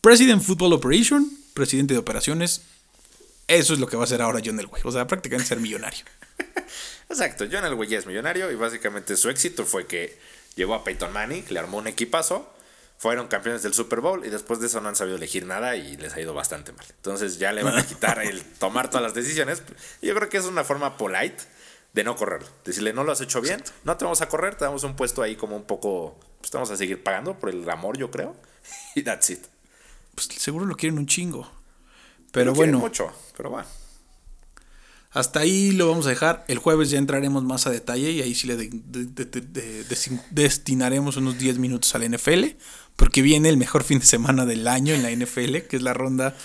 President 0.00 0.42
Football 0.42 0.74
Operation, 0.74 1.30
presidente 1.52 1.94
de 1.94 1.98
operaciones. 1.98 2.62
Eso 3.46 3.74
es 3.74 3.80
lo 3.80 3.86
que 3.86 3.96
va 3.96 4.02
a 4.02 4.04
hacer 4.04 4.22
ahora 4.22 4.40
John 4.44 4.58
Elway. 4.58 4.82
O 4.84 4.92
sea, 4.92 5.06
prácticamente 5.06 5.48
ser 5.48 5.60
millonario. 5.60 6.04
Exacto, 7.14 7.44
John 7.48 7.64
Elway 7.64 7.88
ya 7.88 7.98
es 7.98 8.06
millonario 8.06 8.50
y 8.50 8.56
básicamente 8.56 9.16
su 9.16 9.30
éxito 9.30 9.64
fue 9.64 9.86
que 9.86 10.18
llevó 10.56 10.74
a 10.74 10.82
Peyton 10.82 11.12
Manning, 11.12 11.44
le 11.48 11.60
armó 11.60 11.78
un 11.78 11.86
equipazo, 11.86 12.52
fueron 12.98 13.28
campeones 13.28 13.62
del 13.62 13.72
Super 13.72 14.00
Bowl 14.00 14.26
y 14.26 14.30
después 14.30 14.58
de 14.58 14.66
eso 14.66 14.80
no 14.80 14.88
han 14.88 14.96
sabido 14.96 15.16
elegir 15.16 15.46
nada 15.46 15.76
y 15.76 15.96
les 15.96 16.12
ha 16.14 16.20
ido 16.20 16.34
bastante 16.34 16.72
mal. 16.72 16.84
Entonces 16.90 17.38
ya 17.38 17.52
le 17.52 17.62
van 17.62 17.78
a 17.78 17.86
quitar 17.86 18.18
el 18.18 18.42
tomar 18.58 18.90
todas 18.90 19.04
las 19.04 19.14
decisiones. 19.14 19.62
Yo 20.02 20.12
creo 20.12 20.28
que 20.28 20.38
es 20.38 20.44
una 20.46 20.64
forma 20.64 20.96
polite 20.96 21.44
de 21.92 22.02
no 22.02 22.16
correrlo. 22.16 22.48
Decirle, 22.64 22.92
no 22.92 23.04
lo 23.04 23.12
has 23.12 23.20
hecho 23.20 23.40
bien, 23.40 23.62
no 23.84 23.96
te 23.96 24.04
vamos 24.04 24.20
a 24.20 24.28
correr, 24.28 24.56
te 24.56 24.64
damos 24.64 24.82
un 24.82 24.96
puesto 24.96 25.22
ahí 25.22 25.36
como 25.36 25.54
un 25.54 25.64
poco, 25.64 26.18
pues 26.40 26.50
te 26.50 26.56
vamos 26.56 26.72
a 26.72 26.76
seguir 26.76 27.00
pagando 27.04 27.38
por 27.38 27.50
el 27.50 27.70
amor, 27.70 27.96
yo 27.96 28.10
creo. 28.10 28.34
Y 28.96 29.04
that's 29.04 29.30
it. 29.30 29.44
Pues 30.16 30.26
seguro 30.36 30.66
lo 30.66 30.74
quieren 30.74 30.98
un 30.98 31.06
chingo. 31.06 31.48
Pero 32.32 32.46
lo 32.46 32.54
bueno. 32.54 32.78
mucho, 32.80 33.12
pero 33.36 33.50
bueno. 33.50 33.68
Hasta 35.14 35.38
ahí 35.38 35.70
lo 35.70 35.88
vamos 35.88 36.06
a 36.06 36.08
dejar. 36.10 36.44
El 36.48 36.58
jueves 36.58 36.90
ya 36.90 36.98
entraremos 36.98 37.44
más 37.44 37.68
a 37.68 37.70
detalle 37.70 38.10
y 38.10 38.20
ahí 38.20 38.34
sí 38.34 38.48
le 38.48 38.68
destinaremos 40.30 41.16
unos 41.16 41.38
10 41.38 41.58
minutos 41.58 41.94
al 41.94 42.10
NFL, 42.10 42.46
porque 42.96 43.22
viene 43.22 43.48
el 43.48 43.56
mejor 43.56 43.84
fin 43.84 44.00
de 44.00 44.06
semana 44.06 44.44
del 44.44 44.66
año 44.66 44.92
en 44.92 45.04
la 45.04 45.12
NFL, 45.12 45.68
que 45.68 45.76
es 45.76 45.82
la 45.82 45.94
ronda 45.94 46.36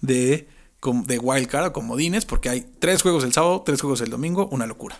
de, 0.00 0.48
de 0.82 1.18
Wildcard 1.20 1.66
o 1.66 1.72
comodines, 1.72 2.24
porque 2.24 2.48
hay 2.48 2.66
tres 2.80 3.02
juegos 3.02 3.22
el 3.22 3.32
sábado, 3.32 3.62
tres 3.64 3.80
juegos 3.80 4.00
el 4.00 4.10
domingo, 4.10 4.48
una 4.50 4.66
locura. 4.66 4.98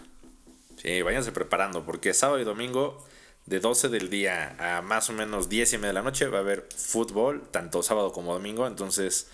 Sí, 0.77 1.03
váyanse 1.03 1.33
preparando, 1.33 1.85
porque 1.85 2.15
sábado 2.15 2.41
y 2.41 2.45
domingo 2.45 3.05
de 3.47 3.59
12 3.59 3.89
del 3.89 4.11
día 4.11 4.77
a 4.77 4.81
más 4.81 5.11
o 5.11 5.13
menos 5.13 5.49
10 5.49 5.73
y 5.73 5.77
media 5.79 5.89
de 5.89 5.95
la 5.95 6.03
noche 6.03 6.29
va 6.29 6.39
a 6.39 6.43
haber 6.43 6.69
fútbol, 6.77 7.49
tanto 7.51 7.83
sábado 7.83 8.13
como 8.13 8.33
domingo, 8.33 8.69
entonces 8.69 9.27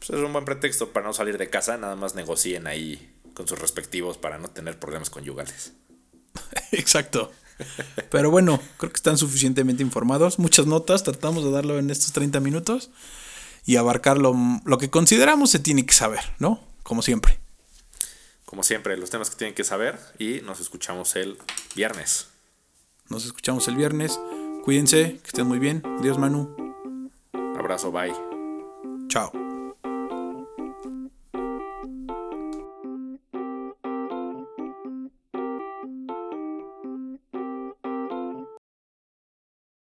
pues, 0.00 0.10
es 0.10 0.16
un 0.16 0.32
buen 0.32 0.44
pretexto 0.44 0.92
para 0.92 1.06
no 1.06 1.12
salir 1.12 1.38
de 1.38 1.48
casa, 1.48 1.76
nada 1.76 1.94
más 1.94 2.16
negocien 2.16 2.66
ahí 2.66 3.14
con 3.34 3.48
sus 3.48 3.58
respectivos 3.58 4.18
para 4.18 4.38
no 4.38 4.48
tener 4.48 4.78
problemas 4.78 5.10
conyugales. 5.10 5.72
Exacto. 6.72 7.32
Pero 8.10 8.30
bueno, 8.30 8.60
creo 8.78 8.90
que 8.90 8.96
están 8.96 9.18
suficientemente 9.18 9.82
informados. 9.82 10.38
Muchas 10.38 10.66
notas, 10.66 11.02
tratamos 11.02 11.44
de 11.44 11.50
darlo 11.50 11.78
en 11.78 11.90
estos 11.90 12.12
30 12.12 12.40
minutos 12.40 12.90
y 13.66 13.76
abarcar 13.76 14.18
lo, 14.18 14.34
lo 14.64 14.78
que 14.78 14.90
consideramos 14.90 15.50
se 15.50 15.58
tiene 15.58 15.84
que 15.84 15.92
saber, 15.92 16.20
¿no? 16.38 16.60
Como 16.82 17.02
siempre. 17.02 17.38
Como 18.44 18.62
siempre, 18.62 18.96
los 18.96 19.10
temas 19.10 19.30
que 19.30 19.36
tienen 19.36 19.54
que 19.54 19.62
saber 19.62 19.98
y 20.18 20.40
nos 20.40 20.60
escuchamos 20.60 21.14
el 21.16 21.38
viernes. 21.76 22.28
Nos 23.08 23.24
escuchamos 23.24 23.68
el 23.68 23.76
viernes. 23.76 24.18
Cuídense, 24.64 25.18
que 25.22 25.28
estén 25.28 25.46
muy 25.46 25.58
bien. 25.58 25.82
Adiós, 26.00 26.18
Manu. 26.18 26.54
Abrazo, 27.56 27.92
bye. 27.92 28.14
Chao. 29.08 29.49